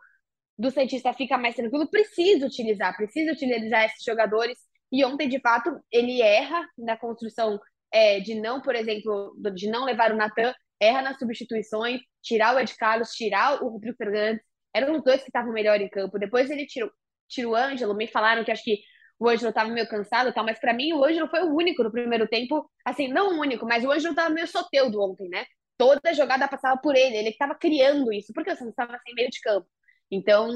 do 0.58 0.70
Santista 0.70 1.12
fica 1.14 1.36
mais 1.36 1.56
tranquilo, 1.56 1.90
precisa 1.90 2.46
utilizar, 2.46 2.96
precisa 2.96 3.32
utilizar 3.32 3.86
esses 3.86 4.04
jogadores. 4.04 4.60
E 4.94 5.04
ontem, 5.04 5.28
de 5.28 5.40
fato, 5.40 5.76
ele 5.92 6.22
erra 6.22 6.64
na 6.78 6.96
construção 6.96 7.60
é, 7.92 8.20
de 8.20 8.36
não, 8.36 8.62
por 8.62 8.76
exemplo, 8.76 9.36
de 9.56 9.68
não 9.68 9.86
levar 9.86 10.12
o 10.12 10.16
Natan, 10.16 10.54
erra 10.80 11.02
nas 11.02 11.18
substituições, 11.18 12.00
tirar 12.22 12.56
o 12.56 12.60
Ed 12.60 12.76
Carlos, 12.76 13.10
tirar 13.10 13.64
o 13.64 13.70
Rodrigo 13.70 13.98
Fernandes. 13.98 14.44
Eram 14.72 14.96
os 14.96 15.04
dois 15.04 15.22
que 15.22 15.30
estavam 15.30 15.52
melhor 15.52 15.82
em 15.82 15.90
campo. 15.90 16.20
Depois 16.20 16.48
ele 16.52 16.68
tirou, 16.68 16.92
tirou 17.28 17.54
o 17.54 17.56
Ângelo, 17.56 17.96
me 17.96 18.08
falaram 18.08 18.44
que 18.44 18.52
acho 18.52 18.64
que 18.64 18.82
o 19.18 19.28
Ângelo 19.28 19.50
estava 19.50 19.70
meio 19.70 19.88
cansado 19.88 20.32
tal, 20.32 20.46
mas 20.46 20.60
para 20.60 20.74
mim 20.74 20.94
o 20.94 21.04
Ângelo 21.04 21.28
foi 21.28 21.42
o 21.42 21.56
único 21.56 21.84
no 21.84 21.92
primeiro 21.92 22.28
tempo, 22.28 22.70
assim, 22.86 23.08
não 23.08 23.38
o 23.38 23.42
único, 23.42 23.66
mas 23.66 23.84
o 23.84 23.92
Ângelo 23.92 24.12
estava 24.12 24.30
meio 24.30 24.48
soteudo 24.48 25.02
ontem, 25.02 25.28
né? 25.28 25.46
Toda 25.76 26.14
jogada 26.14 26.48
passava 26.48 26.80
por 26.80 26.96
ele, 26.96 27.18
ele 27.18 27.30
estava 27.30 27.56
criando 27.56 28.14
isso, 28.14 28.32
porque 28.32 28.52
o 28.52 28.56
Santos 28.56 28.72
estava 28.72 29.00
sem 29.00 29.16
meio 29.16 29.30
de 29.30 29.40
campo. 29.42 29.68
Então, 30.12 30.50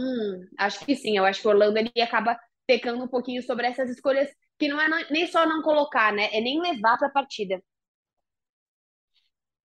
acho 0.59 0.85
que 0.85 0.95
sim, 0.95 1.17
eu 1.17 1.25
acho 1.25 1.41
que 1.41 1.47
o 1.47 1.51
Orlando 1.51 1.79
ele 1.79 1.91
acaba 2.01 2.39
pecando 2.67 3.03
um 3.03 3.07
pouquinho 3.07 3.41
sobre 3.41 3.65
essas 3.65 3.89
escolhas 3.89 4.29
que 4.59 4.67
não 4.67 4.79
é 4.79 4.87
nem 5.09 5.25
só 5.27 5.47
não 5.47 5.61
colocar, 5.61 6.11
né? 6.11 6.29
É 6.33 6.41
nem 6.41 6.61
levar 6.61 6.97
para 6.97 7.07
a 7.07 7.11
partida. 7.11 7.63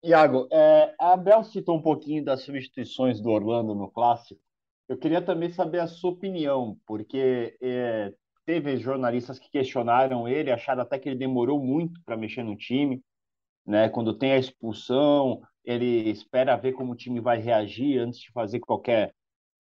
Iago, 0.04 0.48
é, 0.52 0.96
a 1.00 1.14
Abel 1.14 1.44
citou 1.44 1.78
um 1.78 1.82
pouquinho 1.82 2.24
das 2.24 2.42
substituições 2.42 3.22
do 3.22 3.30
Orlando 3.30 3.76
no 3.76 3.90
clássico. 3.90 4.42
Eu 4.88 4.98
queria 4.98 5.22
também 5.22 5.50
saber 5.50 5.80
a 5.80 5.88
sua 5.88 6.12
opinião, 6.12 6.78
porque 6.86 7.58
é, 7.62 8.14
teve 8.46 8.78
jornalistas 8.78 9.38
que 9.38 9.52
questionaram 9.52 10.28
ele, 10.28 10.52
acharam 10.52 10.82
até 10.82 10.98
que 10.98 11.10
ele 11.10 11.18
demorou 11.18 11.62
muito 11.62 12.02
para 12.06 12.16
mexer 12.16 12.44
no 12.44 12.56
time, 12.56 13.04
né? 13.66 13.90
Quando 13.90 14.18
tem 14.18 14.32
a 14.32 14.38
expulsão, 14.38 15.42
ele 15.66 16.10
espera 16.10 16.56
ver 16.56 16.72
como 16.72 16.94
o 16.94 16.96
time 16.96 17.20
vai 17.20 17.40
reagir 17.40 18.00
antes 18.00 18.22
de 18.22 18.32
fazer 18.32 18.62
qualquer 18.62 19.14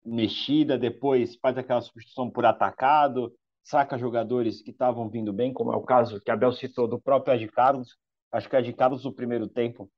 mexida, 0.07 0.77
depois 0.77 1.35
faz 1.35 1.57
aquela 1.57 1.81
substituição 1.81 2.29
por 2.29 2.45
atacado, 2.45 3.33
saca 3.63 3.97
jogadores 3.97 4.61
que 4.61 4.71
estavam 4.71 5.09
vindo 5.09 5.33
bem, 5.33 5.51
como 5.53 5.73
é 5.73 5.75
o 5.75 5.81
caso 5.81 6.21
que 6.21 6.31
a 6.31 6.37
Bel 6.37 6.53
citou 6.53 6.87
do 6.87 6.99
próprio 6.99 7.35
Ed 7.35 7.47
Carlos. 7.49 7.97
Acho 8.31 8.49
que 8.49 8.55
o 8.55 8.59
Ed 8.59 8.71
Carlos, 8.73 9.03
no 9.03 9.13
primeiro 9.13 9.47
tempo, 9.47 9.89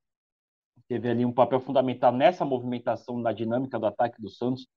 teve 0.88 1.08
ali 1.08 1.24
um 1.24 1.32
papel 1.32 1.60
fundamental 1.60 2.12
nessa 2.12 2.44
movimentação 2.44 3.22
da 3.22 3.32
dinâmica 3.32 3.78
do 3.78 3.86
ataque 3.86 4.20
do 4.20 4.30
Santos, 4.30 4.68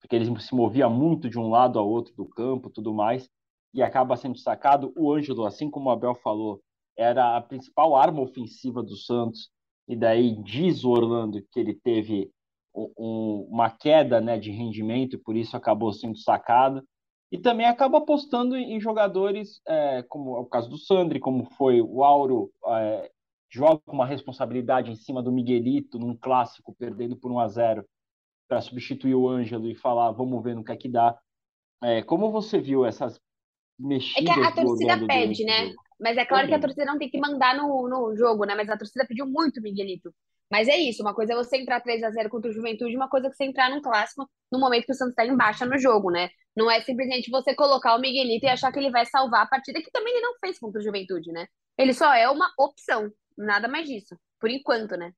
porque 0.00 0.16
ele 0.16 0.40
se 0.40 0.54
movia 0.54 0.88
muito 0.88 1.30
de 1.30 1.38
um 1.38 1.48
lado 1.48 1.78
ao 1.78 1.88
outro 1.88 2.12
do 2.16 2.28
campo, 2.28 2.70
tudo 2.70 2.92
mais, 2.92 3.30
e 3.72 3.82
acaba 3.82 4.16
sendo 4.16 4.36
sacado. 4.36 4.92
O 4.96 5.12
Ângelo, 5.12 5.46
assim 5.46 5.70
como 5.70 5.90
a 5.90 5.96
Bel 5.96 6.16
falou, 6.16 6.60
era 6.96 7.36
a 7.36 7.40
principal 7.40 7.94
arma 7.94 8.20
ofensiva 8.20 8.82
do 8.82 8.96
Santos, 8.96 9.50
e 9.86 9.94
daí 9.94 10.34
diz 10.42 10.82
o 10.82 10.90
Orlando 10.90 11.40
que 11.52 11.60
ele 11.60 11.74
teve 11.74 12.32
uma 12.72 13.70
queda 13.70 14.20
né, 14.20 14.38
de 14.38 14.50
rendimento 14.50 15.16
e 15.16 15.18
por 15.18 15.36
isso 15.36 15.56
acabou 15.56 15.92
sendo 15.92 16.16
sacado. 16.18 16.82
E 17.32 17.38
também 17.38 17.66
acaba 17.66 17.98
apostando 17.98 18.56
em 18.56 18.80
jogadores, 18.80 19.60
é, 19.66 20.02
como 20.08 20.36
é 20.36 20.40
o 20.40 20.46
caso 20.46 20.68
do 20.68 20.76
Sandri, 20.76 21.20
como 21.20 21.44
foi 21.56 21.80
o 21.80 22.02
Auro, 22.02 22.50
é, 22.66 23.10
joga 23.48 23.80
uma 23.86 24.06
responsabilidade 24.06 24.90
em 24.90 24.96
cima 24.96 25.22
do 25.22 25.30
Miguelito 25.30 25.98
num 25.98 26.16
clássico, 26.16 26.74
perdendo 26.76 27.16
por 27.16 27.30
1 27.30 27.38
a 27.38 27.48
0 27.48 27.84
para 28.48 28.60
substituir 28.60 29.14
o 29.14 29.28
Ângelo 29.28 29.68
e 29.68 29.76
falar, 29.76 30.10
vamos 30.10 30.42
ver 30.42 30.56
no 30.56 30.64
que 30.64 30.72
é 30.72 30.76
que 30.76 30.88
dá. 30.88 31.16
É, 31.82 32.02
como 32.02 32.32
você 32.32 32.60
viu 32.60 32.84
essas 32.84 33.20
mexidas? 33.78 34.36
É 34.36 34.40
que 34.40 34.46
a 34.46 34.52
torcida 34.52 35.06
pede, 35.06 35.44
né? 35.44 35.72
Mas 36.00 36.16
é 36.16 36.24
claro 36.24 36.48
que 36.48 36.54
a 36.54 36.60
torcida 36.60 36.84
não 36.84 36.98
tem 36.98 37.10
que 37.10 37.18
mandar 37.18 37.56
no, 37.56 37.88
no 37.88 38.16
jogo, 38.16 38.44
né? 38.44 38.54
Mas 38.54 38.68
a 38.68 38.76
torcida 38.76 39.06
pediu 39.06 39.26
muito 39.26 39.60
o 39.60 39.62
Miguelito. 39.62 40.12
Mas 40.50 40.66
é 40.68 40.76
isso, 40.76 41.02
uma 41.02 41.14
coisa 41.14 41.32
é 41.32 41.36
você 41.36 41.58
entrar 41.58 41.80
3 41.80 42.02
a 42.02 42.10
0 42.10 42.28
contra 42.28 42.50
o 42.50 42.52
Juventude, 42.52 42.96
uma 42.96 43.08
coisa 43.08 43.28
é 43.28 43.30
você 43.30 43.44
entrar 43.44 43.70
num 43.70 43.80
clássico 43.80 44.28
no 44.50 44.58
momento 44.58 44.86
que 44.86 44.92
o 44.92 44.94
Santos 44.94 45.12
está 45.12 45.24
em 45.24 45.36
baixa 45.36 45.64
no 45.64 45.78
jogo, 45.78 46.10
né? 46.10 46.28
Não 46.56 46.68
é 46.68 46.80
simplesmente 46.80 47.30
você 47.30 47.54
colocar 47.54 47.94
o 47.94 48.00
Miguelito 48.00 48.46
e 48.46 48.48
achar 48.48 48.72
que 48.72 48.78
ele 48.78 48.90
vai 48.90 49.06
salvar 49.06 49.42
a 49.42 49.48
partida, 49.48 49.80
que 49.80 49.90
também 49.92 50.12
ele 50.12 50.26
não 50.26 50.34
fez 50.40 50.58
contra 50.58 50.80
o 50.80 50.82
Juventude, 50.82 51.30
né? 51.30 51.46
Ele 51.78 51.94
só 51.94 52.12
é 52.12 52.28
uma 52.28 52.52
opção, 52.58 53.12
nada 53.38 53.68
mais 53.68 53.88
disso, 53.88 54.18
por 54.40 54.50
enquanto, 54.50 54.96
né? 54.96 55.12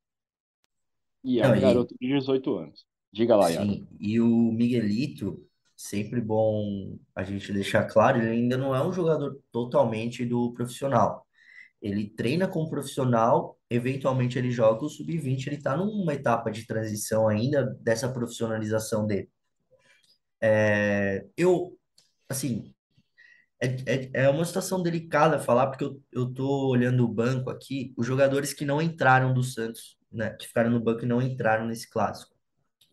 E 1.24 1.40
é 1.40 1.48
um 1.48 1.60
garoto 1.60 1.94
de 1.98 2.08
18 2.08 2.54
anos. 2.58 2.84
Diga 3.10 3.34
lá, 3.34 3.50
Iago. 3.50 3.72
Sim, 3.72 3.88
e 3.98 4.20
o 4.20 4.52
Miguelito, 4.52 5.42
sempre 5.74 6.20
bom 6.20 6.96
a 7.14 7.22
gente 7.22 7.52
deixar 7.52 7.84
claro, 7.84 8.18
ele 8.18 8.30
ainda 8.30 8.56
não 8.56 8.74
é 8.74 8.86
um 8.86 8.92
jogador 8.92 9.40
totalmente 9.50 10.24
do 10.26 10.52
profissional. 10.52 11.26
Ele 11.82 12.08
treina 12.08 12.46
como 12.46 12.70
profissional, 12.70 13.58
eventualmente 13.68 14.38
ele 14.38 14.50
joga 14.52 14.84
o 14.84 14.88
sub-20, 14.88 15.48
ele 15.48 15.56
está 15.56 15.76
numa 15.76 16.14
etapa 16.14 16.50
de 16.50 16.64
transição 16.64 17.28
ainda 17.28 17.76
dessa 17.80 18.08
profissionalização 18.08 19.06
dele. 19.06 19.28
É, 20.40 21.26
eu, 21.36 21.76
assim, 22.28 22.72
é, 23.60 23.66
é, 23.86 24.10
é 24.24 24.28
uma 24.28 24.44
situação 24.44 24.82
delicada 24.82 25.38
falar, 25.38 25.68
porque 25.68 25.84
eu, 26.10 26.32
tô 26.32 26.68
olhando 26.68 27.04
o 27.04 27.08
banco 27.08 27.50
aqui, 27.50 27.92
os 27.96 28.06
jogadores 28.06 28.52
que 28.52 28.64
não 28.64 28.82
entraram 28.82 29.32
do 29.32 29.42
Santos, 29.42 29.96
né, 30.10 30.30
que 30.30 30.48
ficaram 30.48 30.70
no 30.70 30.80
banco 30.80 31.04
e 31.04 31.08
não 31.08 31.22
entraram 31.22 31.66
nesse 31.66 31.88
clássico. 31.88 32.34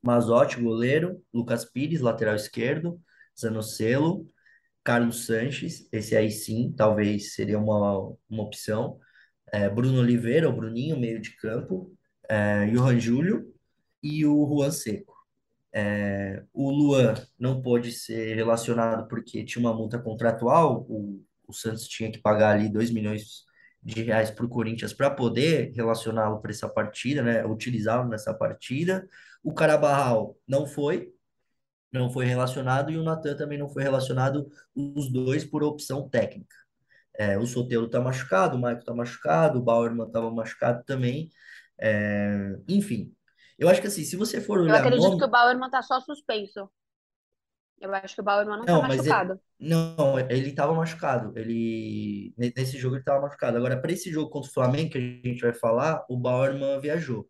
Mazotti, 0.02 0.62
goleiro, 0.62 1.24
Lucas 1.34 1.66
Pires, 1.66 2.02
lateral 2.02 2.36
esquerdo, 2.36 3.02
Zanocelo, 3.40 4.28
Carlos 4.90 5.28
Sanches, 5.28 5.88
esse 5.92 6.18
aí 6.18 6.32
sim, 6.32 6.74
talvez 6.76 7.36
seria 7.36 7.60
uma, 7.60 8.12
uma 8.28 8.42
opção. 8.42 8.98
É, 9.52 9.70
Bruno 9.70 10.00
Oliveira, 10.00 10.50
o 10.50 10.52
Bruninho, 10.52 11.00
meio 11.00 11.22
de 11.22 11.36
campo. 11.38 11.96
É, 12.28 12.66
Johan 12.66 13.00
Júlio 13.00 13.54
e 14.02 14.26
o 14.26 14.48
Juan 14.48 14.72
Seco. 14.72 15.14
É, 15.72 16.44
o 16.52 16.72
Luan 16.72 17.14
não 17.38 17.62
pôde 17.62 17.92
ser 17.92 18.34
relacionado 18.34 19.08
porque 19.08 19.46
tinha 19.46 19.64
uma 19.64 19.76
multa 19.76 20.00
contratual. 20.00 20.88
O, 20.90 21.24
o 21.48 21.54
Santos 21.54 21.88
tinha 21.88 22.12
que 22.12 22.18
pagar 22.18 22.56
ali 22.56 22.68
2 22.68 22.90
milhões 22.90 23.44
de 23.84 24.02
reais 24.02 24.32
para 24.32 24.44
o 24.44 24.50
Corinthians 24.50 24.92
para 24.92 25.12
poder 25.12 25.72
relacioná-lo 25.76 26.42
para 26.42 26.50
essa 26.50 26.68
partida, 26.68 27.22
né? 27.22 27.46
Utilizá-lo 27.46 28.10
nessa 28.10 28.34
partida. 28.34 29.08
O 29.44 29.54
Carabarral 29.54 30.36
não 30.48 30.66
foi, 30.66 31.14
não 31.92 32.10
foi 32.12 32.26
relacionado 32.26 32.92
e 32.92 32.98
o 32.98 33.04
Natan 33.04 33.36
também 33.36 33.58
não 33.58 33.70
foi 33.70 33.84
relacionado, 33.84 34.50
os 34.76 35.12
dois 35.12 35.44
por 35.46 35.64
opção 35.64 36.08
técnica. 36.10 36.56
É, 37.18 37.38
o 37.38 37.46
Soteldo 37.46 37.90
tá 37.90 38.00
machucado, 38.02 38.58
o 38.58 38.62
Maicon 38.62 38.84
tá 38.86 38.94
machucado, 38.94 39.60
o 39.60 39.62
Bauerman 39.64 40.10
tava 40.12 40.32
machucado 40.32 40.84
também. 40.86 41.30
É, 41.80 42.56
enfim, 42.68 43.14
eu 43.58 43.70
acho 43.70 43.82
que 43.82 43.88
assim, 43.88 44.04
se 44.04 44.16
você 44.16 44.42
for 44.42 44.60
Eu 44.60 44.64
olhar 44.66 44.80
acredito 44.80 45.18
que 45.18 45.18
nome. 45.18 45.24
o 45.26 45.28
Bauerman 45.30 45.70
tá 45.70 45.82
só 45.82 46.00
suspenso. 46.02 46.70
Eu 47.80 47.94
acho 47.94 48.16
que 48.16 48.22
o 48.22 48.24
Bauerman 48.24 48.58
não 48.60 48.70
tá 48.70 48.74
Não, 48.74 48.82
mas 48.82 49.06
ele, 49.06 49.10
machucado. 49.10 49.40
não, 49.60 50.20
ele 50.30 50.54
tava 50.54 50.74
machucado. 50.74 51.38
Ele 51.38 52.34
ne- 52.38 52.54
nesse 52.56 52.78
jogo 52.78 52.96
ele 52.96 53.04
tava 53.04 53.22
machucado. 53.22 53.58
Agora, 53.58 53.80
para 53.82 53.92
esse 53.92 54.12
jogo 54.12 54.30
contra 54.30 54.50
o 54.50 54.54
Flamengo 54.54 54.92
que 54.92 54.98
a 54.98 55.28
gente 55.30 55.42
vai 55.42 55.54
falar, 55.54 56.06
o 56.10 56.18
Bauerman 56.18 56.80
viajou. 56.82 57.30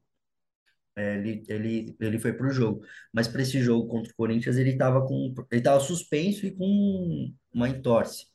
É, 1.00 1.16
ele, 1.16 1.44
ele, 1.48 1.96
ele 2.00 2.20
foi 2.20 2.34
pro 2.34 2.52
jogo. 2.52 2.84
Mas 3.14 3.28
para 3.28 3.42
esse 3.42 3.62
jogo 3.62 3.88
contra 3.88 4.12
o 4.12 4.16
Corinthians, 4.16 4.58
ele 4.58 4.76
tava 4.78 5.06
com 5.08 5.34
ele 5.52 5.62
tava 5.62 5.80
suspenso 5.80 6.46
e 6.46 6.52
com 6.52 7.34
uma 7.54 7.70
entorse. 7.70 8.26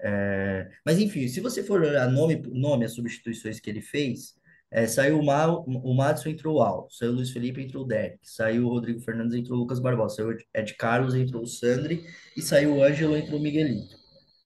É, 0.00 0.70
mas 0.86 0.98
enfim, 0.98 1.28
se 1.28 1.40
você 1.40 1.62
for 1.62 1.82
olhar 1.82 2.10
nome, 2.10 2.36
nome 2.52 2.84
as 2.84 2.94
substituições 2.94 3.60
que 3.60 3.68
ele 3.68 3.82
fez, 3.82 4.34
é, 4.70 4.86
saiu 4.86 5.18
o, 5.18 5.24
Ma, 5.24 5.48
o 5.48 5.94
Madison, 5.94 6.28
entrou 6.30 6.56
o 6.58 6.62
Al, 6.62 6.88
saiu 6.90 7.12
o 7.12 7.14
Luiz 7.16 7.30
Felipe, 7.30 7.62
entrou 7.62 7.84
o 7.84 7.86
Derek, 7.86 8.18
saiu 8.22 8.66
o 8.66 8.68
Rodrigo 8.70 9.00
Fernandes, 9.00 9.34
entrou 9.34 9.58
o 9.58 9.60
Lucas 9.62 9.80
Barbosa, 9.80 10.16
saiu 10.16 10.28
o 10.30 10.36
Ed 10.54 10.74
Carlos, 10.74 11.14
entrou 11.14 11.42
o 11.42 11.46
Sandri, 11.46 12.04
e 12.36 12.42
saiu 12.42 12.76
o 12.76 12.82
Ângelo, 12.82 13.16
entrou 13.16 13.38
o 13.40 13.42
Miguelito. 13.42 13.96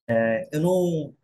É, 0.09 0.49
eu 0.53 0.61
não, 0.61 1.15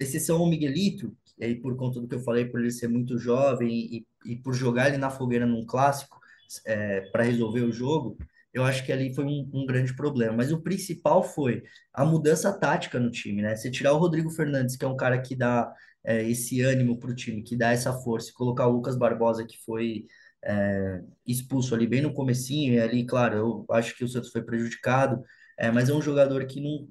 exceção 0.00 0.38
ao 0.38 0.48
Miguelito, 0.48 1.16
aí 1.40 1.56
por 1.56 1.76
conta 1.76 2.00
do 2.00 2.08
que 2.08 2.14
eu 2.14 2.20
falei, 2.20 2.46
por 2.46 2.60
ele 2.60 2.70
ser 2.70 2.88
muito 2.88 3.18
jovem 3.18 3.70
e, 3.70 4.06
e 4.24 4.36
por 4.36 4.54
jogar 4.54 4.88
ele 4.88 4.98
na 4.98 5.10
fogueira 5.10 5.46
num 5.46 5.64
clássico, 5.64 6.20
é, 6.66 7.02
para 7.12 7.24
resolver 7.24 7.62
o 7.62 7.72
jogo, 7.72 8.16
eu 8.52 8.64
acho 8.64 8.84
que 8.84 8.92
ali 8.92 9.14
foi 9.14 9.24
um, 9.24 9.48
um 9.52 9.66
grande 9.66 9.94
problema. 9.96 10.36
Mas 10.36 10.52
o 10.52 10.60
principal 10.60 11.22
foi 11.22 11.62
a 11.92 12.04
mudança 12.04 12.52
tática 12.52 13.00
no 13.00 13.10
time, 13.10 13.40
né? 13.42 13.56
Você 13.56 13.70
tirar 13.70 13.92
o 13.94 13.98
Rodrigo 13.98 14.30
Fernandes, 14.30 14.76
que 14.76 14.84
é 14.84 14.88
um 14.88 14.96
cara 14.96 15.20
que 15.20 15.34
dá 15.34 15.72
é, 16.04 16.22
esse 16.28 16.60
ânimo 16.60 16.98
para 16.98 17.10
o 17.10 17.14
time, 17.14 17.42
que 17.42 17.56
dá 17.56 17.70
essa 17.72 17.92
força, 17.92 18.30
e 18.30 18.34
colocar 18.34 18.66
o 18.66 18.72
Lucas 18.72 18.96
Barbosa, 18.96 19.46
que 19.46 19.56
foi 19.64 20.06
é, 20.44 21.00
expulso 21.26 21.74
ali 21.74 21.86
bem 21.86 22.02
no 22.02 22.12
comecinho, 22.12 22.74
e 22.74 22.80
ali, 22.80 23.06
claro, 23.06 23.36
eu 23.36 23.66
acho 23.70 23.96
que 23.96 24.04
o 24.04 24.08
Santos 24.08 24.30
foi 24.30 24.42
prejudicado, 24.42 25.22
é, 25.58 25.70
mas 25.70 25.88
é 25.88 25.94
um 25.94 26.02
jogador 26.02 26.44
que 26.46 26.60
não 26.60 26.86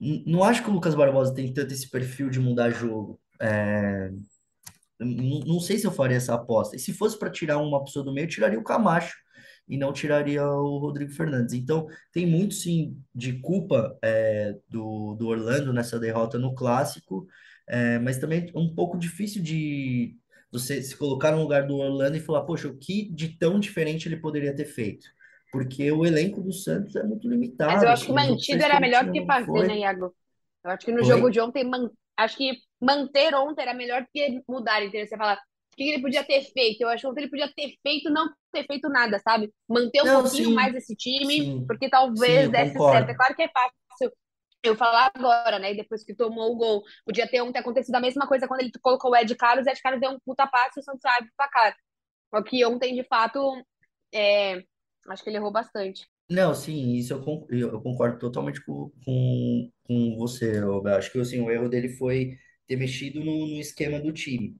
Não 0.00 0.44
acho 0.44 0.62
que 0.62 0.68
o 0.70 0.72
Lucas 0.72 0.94
Barbosa 0.94 1.34
tem 1.34 1.52
tanto 1.52 1.72
esse 1.72 1.88
perfil 1.90 2.28
de 2.28 2.38
mudar 2.38 2.70
jogo. 2.70 3.18
É, 3.40 4.10
não 5.04 5.60
sei 5.60 5.78
se 5.78 5.86
eu 5.86 5.92
faria 5.92 6.16
essa 6.16 6.34
aposta. 6.34 6.76
E 6.76 6.78
se 6.78 6.92
fosse 6.92 7.18
para 7.18 7.30
tirar 7.30 7.58
uma 7.58 7.82
pessoa 7.84 8.04
do 8.04 8.12
meio, 8.12 8.24
eu 8.26 8.28
tiraria 8.30 8.58
o 8.58 8.64
Camacho 8.64 9.14
e 9.68 9.76
não 9.76 9.92
tiraria 9.92 10.44
o 10.46 10.78
Rodrigo 10.78 11.12
Fernandes. 11.12 11.54
Então, 11.54 11.86
tem 12.12 12.26
muito 12.26 12.54
sim 12.54 12.96
de 13.14 13.34
culpa 13.40 13.96
é, 14.02 14.56
do, 14.68 15.14
do 15.14 15.28
Orlando 15.28 15.72
nessa 15.72 15.98
derrota 15.98 16.38
no 16.38 16.54
clássico, 16.54 17.26
é, 17.68 17.98
mas 17.98 18.18
também 18.18 18.50
é 18.54 18.58
um 18.58 18.74
pouco 18.74 18.98
difícil 18.98 19.42
de 19.42 20.16
você 20.50 20.82
se 20.82 20.96
colocar 20.96 21.32
no 21.32 21.40
lugar 21.42 21.66
do 21.66 21.76
Orlando 21.76 22.16
e 22.16 22.20
falar, 22.20 22.42
poxa, 22.42 22.68
o 22.68 22.76
que 22.76 23.10
de 23.12 23.28
tão 23.38 23.58
diferente 23.58 24.08
ele 24.08 24.16
poderia 24.18 24.54
ter 24.54 24.66
feito? 24.66 25.06
Porque 25.50 25.90
o 25.90 26.04
elenco 26.04 26.42
do 26.42 26.52
Santos 26.52 26.96
é 26.96 27.02
muito 27.02 27.28
Mas 27.64 27.82
eu 27.82 27.88
limitado. 27.88 27.92
acho 27.92 28.04
que 28.06 28.10
Os 28.10 28.16
mantido 28.16 28.62
era 28.62 28.80
melhor 28.80 29.04
do 29.04 29.12
que 29.12 29.24
fazer, 29.24 29.64
né, 29.66 29.78
foi. 29.78 29.80
Iago? 29.80 30.14
Eu 30.64 30.70
acho 30.70 30.84
que 30.84 30.92
no 30.92 31.02
jogo 31.02 31.22
Foi? 31.22 31.30
de 31.30 31.40
ontem, 31.40 31.64
man- 31.64 31.90
acho 32.16 32.36
que 32.36 32.52
manter 32.82 33.34
ontem 33.36 33.62
era 33.62 33.74
melhor 33.74 34.02
do 34.02 34.08
que 34.12 34.42
mudar, 34.48 34.82
entendeu? 34.84 35.06
Você 35.08 35.16
fala, 35.16 35.34
o 35.36 35.76
que 35.76 35.84
ele 35.84 36.02
podia 36.02 36.24
ter 36.24 36.42
feito? 36.52 36.82
Eu 36.82 36.88
acho 36.90 37.02
que 37.02 37.08
ontem 37.08 37.22
ele 37.22 37.30
podia 37.30 37.52
ter 37.54 37.74
feito, 37.82 38.10
não 38.10 38.28
ter 38.52 38.66
feito 38.66 38.88
nada, 38.90 39.18
sabe? 39.20 39.52
Manter 39.68 40.02
um 40.02 40.10
Não, 40.10 40.24
pouquinho 40.24 40.52
mais 40.54 40.74
sim, 40.74 40.76
esse 40.76 40.96
time, 40.96 41.50
sim, 41.50 41.68
porque 41.68 41.88
sim, 42.14 42.32
talvez 42.32 42.48
eu 42.48 42.52
desse 42.52 42.80
certo. 42.82 43.10
É 43.10 43.14
concordo. 43.14 43.16
claro 43.16 43.34
que 43.36 43.42
é 43.42 43.48
fácil 43.50 44.12
eu 44.62 44.76
falar 44.76 45.10
agora, 45.14 45.58
né? 45.58 45.74
Depois 45.74 46.04
que 46.04 46.14
tomou 46.14 46.52
o 46.52 46.56
gol. 46.56 46.82
Podia 47.04 47.28
ter 47.28 47.40
ontem 47.42 47.58
acontecido 47.58 47.94
a 47.96 48.00
mesma 48.00 48.26
coisa 48.28 48.46
quando 48.48 48.60
ele 48.60 48.72
colocou 48.82 49.10
o 49.12 49.16
Ed 49.16 49.34
Carlos, 49.36 49.66
o 49.66 49.70
Ed 49.70 49.80
Carlos 49.82 50.00
deu 50.00 50.10
um 50.12 50.20
puta 50.24 50.46
passe 50.46 50.78
e 50.78 50.82
o 50.82 50.84
Santos 50.84 51.04
abre 51.04 51.30
pra 51.36 51.48
cá. 51.48 51.76
Só 52.34 52.42
que 52.42 52.64
ontem, 52.66 52.94
de 52.96 53.04
fato, 53.04 53.40
é, 54.14 54.62
acho 55.10 55.22
que 55.24 55.30
ele 55.30 55.38
errou 55.38 55.52
bastante. 55.52 56.06
Não, 56.30 56.54
sim, 56.54 56.94
isso 56.94 57.12
eu, 57.12 57.22
con- 57.22 57.46
eu 57.50 57.72
eu 57.72 57.82
concordo 57.82 58.18
totalmente 58.18 58.64
com, 58.64 58.90
com, 59.04 59.70
com 59.84 60.16
você, 60.16 60.58
Roberto. 60.60 60.98
Acho 60.98 61.12
que 61.12 61.20
assim, 61.20 61.40
o 61.40 61.50
erro 61.50 61.68
dele 61.68 61.90
foi 61.90 62.38
ter 62.66 62.76
mexido 62.76 63.20
no, 63.24 63.46
no 63.46 63.60
esquema 63.60 64.00
do 64.00 64.12
time. 64.12 64.56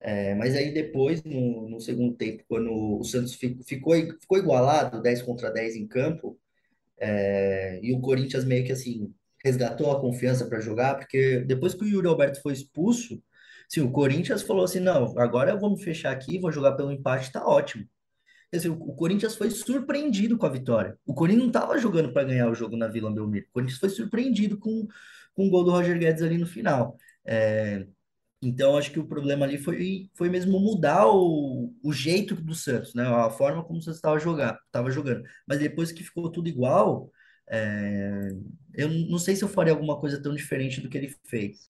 É, 0.00 0.34
mas 0.34 0.54
aí 0.56 0.72
depois, 0.72 1.22
no, 1.24 1.68
no 1.68 1.80
segundo 1.80 2.14
tempo, 2.16 2.44
quando 2.48 2.70
o 3.00 3.04
Santos 3.04 3.34
fi- 3.34 3.58
ficou, 3.66 3.94
ficou 4.20 4.38
igualado, 4.38 5.02
10 5.02 5.22
contra 5.22 5.50
10 5.50 5.76
em 5.76 5.86
campo, 5.88 6.38
é, 6.98 7.80
e 7.82 7.92
o 7.92 8.00
Corinthians 8.00 8.44
meio 8.44 8.64
que 8.64 8.72
assim, 8.72 9.12
resgatou 9.44 9.90
a 9.90 10.00
confiança 10.00 10.46
para 10.46 10.60
jogar, 10.60 10.96
porque 10.96 11.40
depois 11.40 11.74
que 11.74 11.84
o 11.84 11.88
Yuri 11.88 12.06
Alberto 12.08 12.40
foi 12.42 12.52
expulso, 12.52 13.22
assim, 13.70 13.80
o 13.80 13.90
Corinthians 13.90 14.42
falou 14.42 14.64
assim, 14.64 14.80
não, 14.80 15.18
agora 15.18 15.58
me 15.58 15.82
fechar 15.82 16.12
aqui, 16.12 16.38
vou 16.38 16.52
jogar 16.52 16.72
pelo 16.72 16.92
empate, 16.92 17.32
tá 17.32 17.46
ótimo. 17.46 17.86
O 18.70 18.94
Corinthians 18.94 19.34
foi 19.34 19.50
surpreendido 19.50 20.38
com 20.38 20.46
a 20.46 20.48
vitória. 20.48 20.96
O 21.04 21.12
Corinthians 21.12 21.42
não 21.42 21.48
estava 21.48 21.76
jogando 21.78 22.12
para 22.12 22.24
ganhar 22.24 22.48
o 22.48 22.54
jogo 22.54 22.76
na 22.76 22.86
Vila 22.86 23.10
Belmiro. 23.12 23.46
O 23.48 23.52
Corinthians 23.52 23.80
foi 23.80 23.88
surpreendido 23.88 24.56
com, 24.58 24.86
com 25.34 25.46
o 25.48 25.50
gol 25.50 25.64
do 25.64 25.72
Roger 25.72 25.98
Guedes 25.98 26.22
ali 26.22 26.38
no 26.38 26.46
final. 26.46 26.96
É, 27.26 27.86
então, 28.42 28.76
acho 28.76 28.92
que 28.92 29.00
o 29.00 29.06
problema 29.06 29.46
ali 29.46 29.56
foi, 29.58 30.10
foi 30.14 30.28
mesmo 30.28 30.60
mudar 30.60 31.06
o, 31.08 31.74
o 31.82 31.92
jeito 31.92 32.34
do 32.34 32.54
Santos, 32.54 32.94
né? 32.94 33.02
A 33.06 33.30
forma 33.30 33.64
como 33.64 33.78
o 33.78 33.82
Santos 33.82 33.96
estava 33.96 34.18
jogar, 34.18 34.58
tava 34.70 34.90
jogando. 34.90 35.24
Mas 35.48 35.58
depois 35.58 35.90
que 35.92 36.04
ficou 36.04 36.30
tudo 36.30 36.48
igual, 36.48 37.10
é, 37.48 38.28
eu 38.74 38.88
não 38.90 39.18
sei 39.18 39.34
se 39.34 39.44
eu 39.44 39.48
faria 39.48 39.72
alguma 39.72 39.98
coisa 39.98 40.22
tão 40.22 40.34
diferente 40.34 40.80
do 40.80 40.88
que 40.90 40.98
ele 40.98 41.14
fez. 41.26 41.70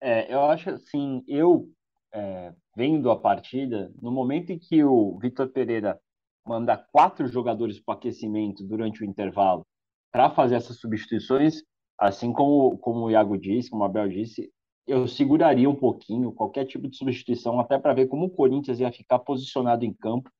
É, 0.00 0.32
eu 0.32 0.42
acho 0.44 0.70
assim, 0.70 1.22
eu 1.28 1.70
é, 2.12 2.54
vendo 2.74 3.10
a 3.10 3.20
partida, 3.20 3.92
no 4.00 4.10
momento 4.10 4.50
em 4.50 4.58
que 4.58 4.82
o 4.82 5.18
Vitor 5.18 5.48
Pereira 5.50 6.00
manda 6.46 6.76
quatro 6.76 7.28
jogadores 7.28 7.78
para 7.78 7.94
o 7.94 7.98
aquecimento 7.98 8.64
durante 8.64 9.02
o 9.02 9.06
intervalo 9.06 9.66
para 10.10 10.30
fazer 10.30 10.56
essas 10.56 10.78
substituições, 10.78 11.62
assim 12.00 12.32
como, 12.32 12.78
como 12.78 13.04
o 13.04 13.10
Iago 13.10 13.36
disse, 13.36 13.70
como 13.70 13.82
o 13.82 13.86
Abel 13.86 14.08
disse, 14.08 14.50
eu 14.86 15.06
seguraria 15.06 15.68
um 15.68 15.74
pouquinho 15.74 16.32
qualquer 16.32 16.64
tipo 16.64 16.88
de 16.88 16.96
substituição, 16.96 17.60
até 17.60 17.78
para 17.78 17.94
ver 17.94 18.08
como 18.08 18.26
o 18.26 18.30
Corinthians 18.30 18.80
ia 18.80 18.90
ficar 18.90 19.18
posicionado 19.20 19.84
em 19.84 19.92
campo, 19.92 20.30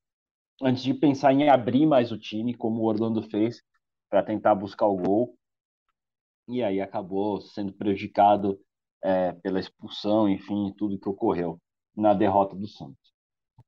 antes 0.62 0.82
de 0.82 0.94
pensar 0.94 1.32
em 1.32 1.48
abrir 1.48 1.86
mais 1.86 2.10
o 2.10 2.18
time, 2.18 2.54
como 2.54 2.82
o 2.82 2.86
Orlando 2.86 3.22
fez, 3.22 3.62
para 4.08 4.22
tentar 4.22 4.54
buscar 4.54 4.86
o 4.86 4.96
gol 4.96 5.36
e 6.50 6.64
aí 6.64 6.80
acabou 6.80 7.40
sendo 7.40 7.72
prejudicado 7.72 8.58
é, 9.02 9.32
pela 9.32 9.60
expulsão, 9.60 10.28
enfim, 10.28 10.74
tudo 10.76 10.98
que 10.98 11.08
ocorreu 11.08 11.60
na 11.96 12.12
derrota 12.12 12.56
do 12.56 12.66
Santos. 12.66 13.14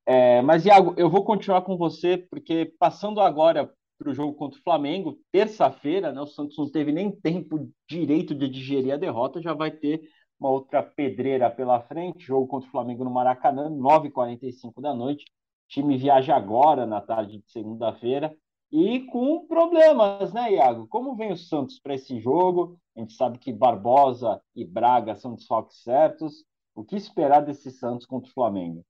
É, 0.05 0.43
mas, 0.43 0.67
Iago, 0.67 0.95
eu 0.97 1.09
vou 1.09 1.25
continuar 1.25 1.63
com 1.63 1.77
você, 1.77 2.19
porque 2.19 2.75
passando 2.79 3.21
agora 3.21 3.73
para 4.03 4.11
o 4.11 4.15
jogo 4.15 4.35
contra 4.35 4.59
o 4.59 4.63
Flamengo, 4.63 5.19
terça-feira, 5.31 6.13
né, 6.13 6.21
o 6.21 6.27
Santos 6.27 6.59
não 6.59 6.69
teve 6.69 6.91
nem 6.91 7.11
tempo 7.11 7.71
direito 7.89 8.35
de 8.35 8.49
digerir 8.49 8.93
a 8.93 8.97
derrota, 8.97 9.41
já 9.41 9.55
vai 9.55 9.71
ter 9.71 10.03
uma 10.41 10.51
outra 10.51 10.83
pedreira 10.83 11.49
pela 11.49 11.81
frente, 11.81 12.27
jogo 12.27 12.49
contra 12.49 12.69
o 12.69 12.73
Flamengo 12.73 13.05
no 13.05 13.11
Maracanã, 13.11 13.71
9h45 13.71 14.81
da 14.81 14.93
noite. 14.93 15.25
O 15.25 15.69
time 15.69 15.97
viaja 15.97 16.35
agora, 16.35 16.85
na 16.85 17.01
tarde 17.01 17.39
de 17.39 17.51
segunda-feira, 17.51 18.37
e 18.71 19.01
com 19.07 19.47
problemas, 19.47 20.33
né, 20.33 20.55
Iago? 20.55 20.89
Como 20.89 21.15
vem 21.15 21.31
o 21.31 21.37
Santos 21.37 21.79
para 21.79 21.95
esse 21.95 22.19
jogo? 22.19 22.77
A 22.97 23.01
gente 23.01 23.15
sabe 23.15 23.39
que 23.39 23.53
Barbosa 23.53 24.41
e 24.57 24.65
Braga 24.65 25.15
são 25.15 25.35
desfalques 25.35 25.83
certos. 25.83 26.45
O 26.75 26.83
que 26.83 26.97
esperar 26.97 27.43
desse 27.43 27.71
Santos 27.71 28.07
contra 28.07 28.29
o 28.29 28.35
Flamengo? 28.35 28.85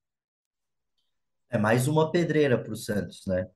É 1.50 1.58
mais 1.58 1.86
uma 1.86 2.10
pedreira 2.10 2.56
para 2.56 2.72
o 2.72 2.76
Santos, 2.76 3.26
né? 3.26 3.50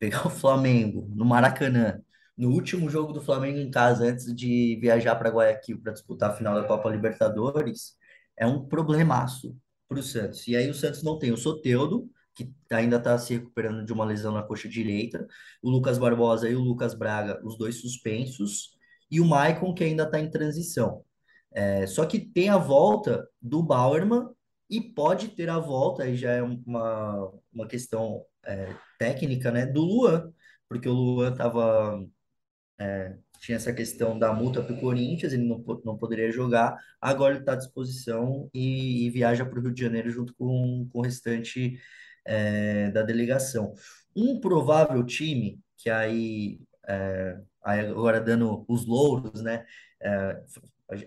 Pegar 0.00 0.26
o 0.26 0.30
Flamengo 0.30 1.08
no 1.14 1.24
Maracanã, 1.24 2.02
no 2.36 2.50
último 2.50 2.88
jogo 2.90 3.12
do 3.12 3.20
Flamengo 3.20 3.58
em 3.58 3.70
casa, 3.70 4.04
antes 4.06 4.34
de 4.34 4.78
viajar 4.80 5.14
para 5.14 5.30
Guayaquil 5.30 5.80
para 5.80 5.92
disputar 5.92 6.30
a 6.30 6.34
final 6.34 6.54
da 6.54 6.66
Copa 6.66 6.88
Libertadores, 6.90 7.94
é 8.36 8.46
um 8.46 8.66
problemaço 8.66 9.54
para 9.86 9.98
o 9.98 10.02
Santos. 10.02 10.48
E 10.48 10.56
aí 10.56 10.70
o 10.70 10.74
Santos 10.74 11.02
não 11.02 11.18
tem 11.18 11.32
o 11.32 11.36
Soteldo, 11.36 12.10
que 12.34 12.50
ainda 12.70 12.96
está 12.96 13.18
se 13.18 13.34
recuperando 13.34 13.84
de 13.84 13.92
uma 13.92 14.06
lesão 14.06 14.32
na 14.32 14.42
coxa 14.42 14.68
direita, 14.68 15.26
o 15.62 15.68
Lucas 15.68 15.98
Barbosa 15.98 16.48
e 16.48 16.54
o 16.54 16.60
Lucas 16.60 16.94
Braga, 16.94 17.38
os 17.44 17.58
dois 17.58 17.76
suspensos, 17.80 18.70
e 19.10 19.20
o 19.20 19.26
Maicon, 19.26 19.74
que 19.74 19.84
ainda 19.84 20.04
está 20.04 20.18
em 20.18 20.30
transição. 20.30 21.04
É, 21.52 21.86
só 21.86 22.06
que 22.06 22.18
tem 22.18 22.48
a 22.48 22.56
volta 22.56 23.28
do 23.42 23.62
Bauerman 23.62 24.28
e 24.70 24.80
pode 24.80 25.28
ter 25.28 25.50
a 25.50 25.58
volta, 25.58 26.04
aí 26.04 26.16
já 26.16 26.30
é 26.30 26.42
uma, 26.42 27.32
uma 27.52 27.66
questão 27.66 28.24
é, 28.44 28.74
técnica, 28.98 29.50
né, 29.50 29.66
do 29.66 29.82
Luan, 29.82 30.32
porque 30.68 30.88
o 30.88 30.92
Luan 30.92 31.34
tava, 31.34 32.04
é, 32.78 33.16
tinha 33.40 33.56
essa 33.56 33.72
questão 33.72 34.18
da 34.18 34.32
multa 34.32 34.62
para 34.62 34.74
o 34.74 34.80
Corinthians, 34.80 35.32
ele 35.32 35.44
não, 35.44 35.62
não 35.84 35.96
poderia 35.96 36.30
jogar, 36.30 36.78
agora 37.00 37.34
ele 37.34 37.40
está 37.40 37.52
à 37.52 37.56
disposição 37.56 38.48
e, 38.54 39.06
e 39.06 39.10
viaja 39.10 39.44
para 39.44 39.58
o 39.58 39.62
Rio 39.62 39.72
de 39.72 39.80
Janeiro 39.80 40.10
junto 40.10 40.34
com, 40.34 40.88
com 40.92 40.98
o 40.98 41.02
restante 41.02 41.78
é, 42.24 42.90
da 42.90 43.02
delegação. 43.02 43.74
Um 44.14 44.40
provável 44.40 45.04
time, 45.04 45.58
que 45.76 45.90
aí 45.90 46.60
é, 46.86 47.38
agora 47.62 48.20
dando 48.20 48.64
os 48.68 48.86
louros, 48.86 49.42
né? 49.42 49.64
É, 50.00 50.42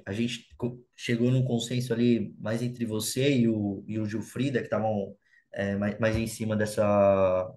a 0.05 0.13
gente 0.13 0.47
chegou 0.95 1.29
num 1.29 1.43
consenso 1.43 1.93
ali 1.93 2.33
mais 2.39 2.61
entre 2.61 2.85
você 2.85 3.35
e 3.37 3.47
o, 3.47 3.83
e 3.87 3.99
o 3.99 4.05
Gilfrida, 4.05 4.59
que 4.59 4.65
estavam 4.65 5.15
é, 5.53 5.75
mais, 5.75 5.99
mais 5.99 6.15
em 6.15 6.27
cima 6.27 6.55
dessa, 6.55 7.53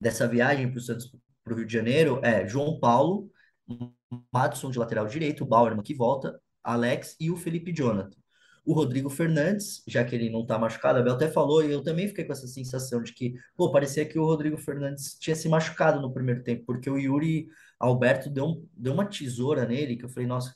dessa 0.00 0.28
viagem 0.28 0.70
para 0.70 0.78
o 0.78 0.80
Santos 0.80 1.10
para 1.42 1.54
o 1.54 1.56
Rio 1.56 1.66
de 1.66 1.72
Janeiro, 1.72 2.20
é 2.24 2.46
João 2.46 2.78
Paulo, 2.80 3.30
Madison 4.32 4.70
de 4.70 4.78
lateral 4.78 5.06
direito, 5.06 5.44
o 5.44 5.46
Bauerman 5.46 5.82
que 5.82 5.94
volta, 5.94 6.40
Alex 6.62 7.16
e 7.20 7.30
o 7.30 7.36
Felipe 7.36 7.72
Jonathan. 7.72 8.16
O 8.64 8.72
Rodrigo 8.72 9.08
Fernandes, 9.08 9.80
já 9.86 10.04
que 10.04 10.16
ele 10.16 10.28
não 10.28 10.44
tá 10.44 10.58
machucado, 10.58 10.98
a 10.98 11.02
Bel 11.02 11.14
até 11.14 11.28
falou, 11.28 11.62
e 11.62 11.70
eu 11.70 11.84
também 11.84 12.08
fiquei 12.08 12.24
com 12.24 12.32
essa 12.32 12.48
sensação 12.48 13.00
de 13.00 13.12
que, 13.12 13.34
pô, 13.56 13.70
parecia 13.70 14.04
que 14.04 14.18
o 14.18 14.24
Rodrigo 14.24 14.58
Fernandes 14.58 15.16
tinha 15.20 15.36
se 15.36 15.48
machucado 15.48 16.00
no 16.00 16.12
primeiro 16.12 16.42
tempo, 16.42 16.64
porque 16.66 16.90
o 16.90 16.98
Yuri 16.98 17.46
Alberto 17.78 18.28
deu, 18.28 18.68
deu 18.72 18.92
uma 18.92 19.06
tesoura 19.06 19.64
nele, 19.66 19.96
que 19.96 20.04
eu 20.04 20.08
falei, 20.08 20.26
nossa, 20.26 20.52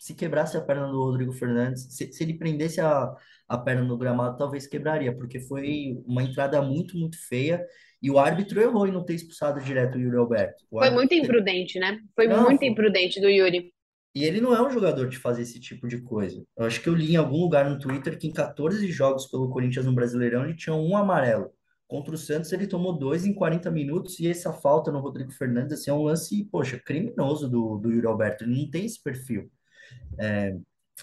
se 0.00 0.14
quebrasse 0.14 0.56
a 0.56 0.62
perna 0.62 0.86
do 0.86 0.98
Rodrigo 0.98 1.30
Fernandes, 1.30 1.86
se, 1.90 2.10
se 2.10 2.24
ele 2.24 2.38
prendesse 2.38 2.80
a, 2.80 3.14
a 3.46 3.58
perna 3.58 3.84
no 3.84 3.98
gramado, 3.98 4.38
talvez 4.38 4.66
quebraria, 4.66 5.14
porque 5.14 5.38
foi 5.38 6.02
uma 6.06 6.22
entrada 6.22 6.62
muito, 6.62 6.96
muito 6.96 7.18
feia, 7.28 7.62
e 8.02 8.10
o 8.10 8.18
árbitro 8.18 8.58
errou 8.62 8.86
em 8.86 8.92
não 8.92 9.04
ter 9.04 9.12
expulsado 9.12 9.60
direto 9.60 9.96
o 9.96 10.00
Yuri 10.00 10.16
Alberto. 10.16 10.64
O 10.70 10.78
foi 10.78 10.88
muito 10.88 11.12
imprudente, 11.12 11.78
né? 11.78 12.00
Foi 12.16 12.26
não, 12.26 12.44
muito 12.44 12.60
foi... 12.60 12.68
imprudente 12.68 13.20
do 13.20 13.28
Yuri. 13.28 13.74
E 14.14 14.24
ele 14.24 14.40
não 14.40 14.56
é 14.56 14.66
um 14.66 14.70
jogador 14.70 15.06
de 15.06 15.18
fazer 15.18 15.42
esse 15.42 15.60
tipo 15.60 15.86
de 15.86 16.00
coisa. 16.00 16.42
Eu 16.56 16.64
acho 16.64 16.80
que 16.80 16.88
eu 16.88 16.94
li 16.94 17.12
em 17.12 17.16
algum 17.16 17.36
lugar 17.36 17.68
no 17.68 17.78
Twitter 17.78 18.18
que 18.18 18.26
em 18.26 18.32
14 18.32 18.90
jogos 18.90 19.26
pelo 19.26 19.50
Corinthians 19.50 19.84
no 19.84 19.94
Brasileirão 19.94 20.44
ele 20.44 20.56
tinha 20.56 20.74
um 20.74 20.96
amarelo. 20.96 21.50
Contra 21.86 22.14
o 22.14 22.18
Santos 22.18 22.50
ele 22.52 22.66
tomou 22.66 22.98
dois 22.98 23.26
em 23.26 23.34
40 23.34 23.70
minutos 23.70 24.18
e 24.18 24.26
essa 24.26 24.50
falta 24.50 24.90
no 24.90 25.00
Rodrigo 25.00 25.30
Fernandes 25.30 25.74
assim, 25.74 25.90
é 25.90 25.94
um 25.94 26.04
lance, 26.04 26.42
poxa, 26.50 26.80
criminoso 26.82 27.50
do, 27.50 27.76
do 27.76 27.92
Yuri 27.92 28.06
Alberto. 28.06 28.44
Ele 28.44 28.62
não 28.62 28.70
tem 28.70 28.86
esse 28.86 29.02
perfil. 29.02 29.50
É, 30.18 30.56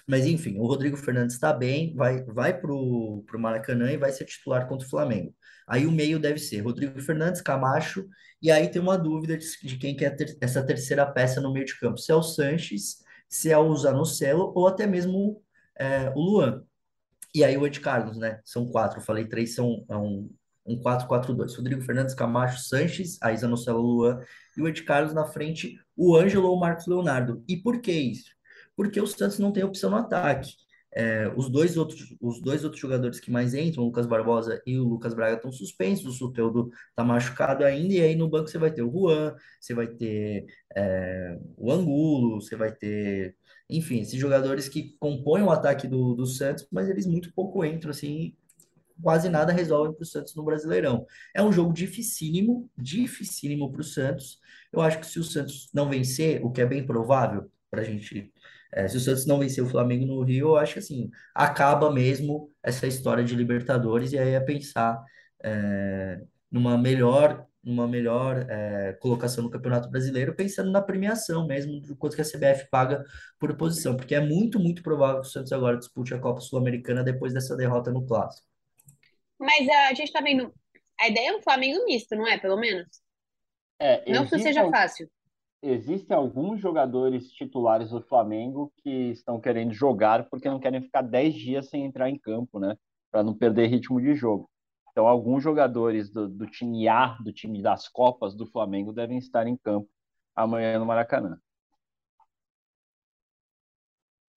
mas 0.07 0.25
enfim, 0.25 0.57
o 0.59 0.67
Rodrigo 0.67 0.97
Fernandes 0.97 1.35
está 1.35 1.53
bem, 1.53 1.95
vai, 1.95 2.23
vai 2.23 2.59
para 2.59 2.71
o 2.71 3.23
Maracanã 3.37 3.91
e 3.91 3.97
vai 3.97 4.11
ser 4.11 4.25
titular 4.25 4.67
contra 4.67 4.85
o 4.85 4.89
Flamengo. 4.89 5.33
Aí 5.67 5.85
o 5.85 5.91
meio 5.91 6.19
deve 6.19 6.39
ser 6.39 6.61
Rodrigo 6.61 6.99
Fernandes, 7.01 7.41
Camacho, 7.41 8.07
e 8.41 8.51
aí 8.51 8.69
tem 8.69 8.81
uma 8.81 8.97
dúvida 8.97 9.37
de, 9.37 9.45
de 9.63 9.77
quem 9.77 9.95
quer 9.95 10.15
ter 10.15 10.37
essa 10.39 10.65
terceira 10.65 11.05
peça 11.05 11.41
no 11.41 11.51
meio 11.51 11.65
de 11.65 11.77
campo, 11.79 11.97
se 11.97 12.11
é 12.11 12.15
o 12.15 12.23
Sanches, 12.23 13.03
se 13.27 13.51
é 13.51 13.57
o 13.57 13.75
Zanocelo 13.75 14.53
ou 14.55 14.67
até 14.67 14.87
mesmo 14.87 15.41
é, 15.77 16.09
o 16.15 16.21
Luan. 16.21 16.63
E 17.33 17.43
aí 17.43 17.57
o 17.57 17.65
Ed 17.67 17.79
Carlos, 17.79 18.17
né? 18.17 18.39
São 18.45 18.65
quatro, 18.67 18.99
eu 18.99 19.03
falei 19.03 19.25
três, 19.25 19.55
são 19.55 19.85
é 19.89 19.97
um, 19.97 20.29
um 20.65 20.79
4-4-2. 20.79 21.55
Rodrigo 21.57 21.81
Fernandes, 21.81 22.15
Camacho, 22.15 22.59
Sanches, 22.63 23.17
aí 23.21 23.35
Zanocelo, 23.37 23.81
Luan 23.81 24.21
e 24.55 24.61
o 24.61 24.67
Ed 24.67 24.83
Carlos 24.83 25.13
na 25.13 25.25
frente, 25.25 25.77
o 25.95 26.15
Ângelo 26.15 26.47
ou 26.47 26.55
o 26.55 26.59
Marcos 26.59 26.87
Leonardo. 26.87 27.43
E 27.47 27.57
por 27.57 27.81
que 27.81 27.91
isso? 27.91 28.36
Porque 28.77 29.01
o 29.01 29.07
Santos 29.07 29.39
não 29.39 29.51
tem 29.51 29.63
opção 29.63 29.89
no 29.89 29.97
ataque. 29.97 30.53
É, 30.95 31.31
os, 31.35 31.49
dois 31.49 31.77
outros, 31.77 32.15
os 32.21 32.41
dois 32.41 32.63
outros 32.63 32.81
jogadores 32.81 33.19
que 33.19 33.29
mais 33.29 33.53
entram, 33.53 33.83
o 33.83 33.87
Lucas 33.87 34.07
Barbosa 34.07 34.61
e 34.65 34.79
o 34.79 34.83
Lucas 34.83 35.13
Braga, 35.13 35.35
estão 35.35 35.51
suspensos, 35.51 36.05
o 36.05 36.17
Soteudo 36.17 36.71
está 36.89 37.03
machucado 37.03 37.65
ainda, 37.65 37.93
e 37.93 38.01
aí 38.01 38.15
no 38.15 38.29
banco 38.29 38.47
você 38.47 38.57
vai 38.57 38.71
ter 38.71 38.81
o 38.81 38.91
Juan, 38.91 39.35
você 39.59 39.73
vai 39.73 39.87
ter 39.87 40.45
é, 40.75 41.37
o 41.57 41.71
Angulo, 41.71 42.41
você 42.41 42.55
vai 42.55 42.71
ter, 42.71 43.35
enfim, 43.69 43.99
esses 43.99 44.19
jogadores 44.19 44.69
que 44.69 44.95
compõem 44.99 45.43
o 45.43 45.51
ataque 45.51 45.87
do, 45.87 46.15
do 46.15 46.25
Santos, 46.25 46.67
mas 46.71 46.89
eles 46.89 47.05
muito 47.05 47.33
pouco 47.33 47.63
entram, 47.65 47.91
assim, 47.91 48.35
quase 49.01 49.29
nada 49.29 49.53
resolvem 49.53 49.93
para 49.93 50.03
o 50.03 50.05
Santos 50.05 50.35
no 50.35 50.43
Brasileirão. 50.43 51.05
É 51.35 51.43
um 51.43 51.51
jogo 51.51 51.73
dificílimo, 51.73 52.69
dificílimo 52.77 53.71
para 53.71 53.81
o 53.81 53.83
Santos. 53.83 54.39
Eu 54.71 54.81
acho 54.81 54.99
que 54.99 55.05
se 55.05 55.19
o 55.19 55.23
Santos 55.23 55.69
não 55.73 55.89
vencer, 55.89 56.43
o 56.43 56.51
que 56.51 56.61
é 56.61 56.65
bem 56.65 56.85
provável 56.85 57.51
para 57.69 57.81
a 57.81 57.83
gente 57.83 58.31
é, 58.73 58.87
se 58.87 58.97
o 58.97 58.99
Santos 58.99 59.25
não 59.25 59.39
vencer 59.39 59.63
o 59.63 59.69
Flamengo 59.69 60.05
no 60.05 60.21
Rio, 60.21 60.49
eu 60.49 60.57
acho 60.57 60.73
que 60.73 60.79
assim, 60.79 61.09
acaba 61.33 61.91
mesmo 61.91 62.51
essa 62.61 62.87
história 62.87 63.23
de 63.23 63.35
Libertadores 63.35 64.11
e 64.11 64.17
aí 64.17 64.33
é 64.33 64.39
pensar 64.39 65.01
é, 65.43 66.19
numa 66.51 66.77
melhor, 66.77 67.45
numa 67.63 67.87
melhor 67.87 68.45
é, 68.49 68.93
colocação 69.01 69.43
no 69.43 69.49
Campeonato 69.49 69.89
Brasileiro, 69.89 70.35
pensando 70.35 70.71
na 70.71 70.81
premiação 70.81 71.47
mesmo, 71.47 71.79
do 71.81 71.95
quanto 71.95 72.15
que 72.15 72.21
a 72.21 72.25
CBF 72.25 72.69
paga 72.69 73.03
por 73.39 73.55
posição, 73.55 73.95
porque 73.95 74.15
é 74.15 74.19
muito, 74.19 74.59
muito 74.59 74.83
provável 74.83 75.21
que 75.21 75.27
o 75.27 75.31
Santos 75.31 75.51
agora 75.53 75.77
dispute 75.77 76.13
a 76.13 76.19
Copa 76.19 76.41
Sul-Americana 76.41 77.03
depois 77.03 77.33
dessa 77.33 77.55
derrota 77.55 77.91
no 77.91 78.05
Clássico. 78.05 78.47
Mas 79.39 79.67
a 79.69 79.93
gente 79.93 80.11
tá 80.11 80.19
vendo, 80.19 80.53
a 80.99 81.07
ideia 81.07 81.29
é 81.29 81.35
um 81.35 81.41
Flamengo 81.41 81.85
misto, 81.85 82.15
não 82.15 82.27
é? 82.27 82.37
Pelo 82.37 82.57
menos. 82.57 82.87
É, 83.79 84.11
não 84.11 84.25
que 84.25 84.39
seja 84.39 84.67
fácil 84.71 85.07
existem 85.61 86.15
alguns 86.15 86.59
jogadores 86.59 87.31
titulares 87.31 87.89
do 87.89 88.01
Flamengo 88.01 88.71
que 88.77 89.11
estão 89.11 89.39
querendo 89.39 89.73
jogar 89.73 90.29
porque 90.29 90.49
não 90.49 90.59
querem 90.59 90.81
ficar 90.81 91.01
10 91.01 91.33
dias 91.33 91.69
sem 91.69 91.85
entrar 91.85 92.09
em 92.09 92.17
campo, 92.17 92.59
né? 92.59 92.77
Para 93.11 93.23
não 93.23 93.33
perder 93.33 93.67
ritmo 93.67 93.99
de 93.99 94.15
jogo. 94.15 94.49
Então, 94.91 95.07
alguns 95.07 95.43
jogadores 95.43 96.09
do, 96.09 96.27
do, 96.27 96.47
time 96.47 96.87
A, 96.87 97.17
do 97.21 97.31
time 97.31 97.61
das 97.61 97.87
Copas 97.87 98.35
do 98.35 98.45
Flamengo, 98.45 98.91
devem 98.91 99.17
estar 99.17 99.45
em 99.47 99.55
campo 99.55 99.87
amanhã 100.35 100.79
no 100.79 100.85
Maracanã. 100.85 101.39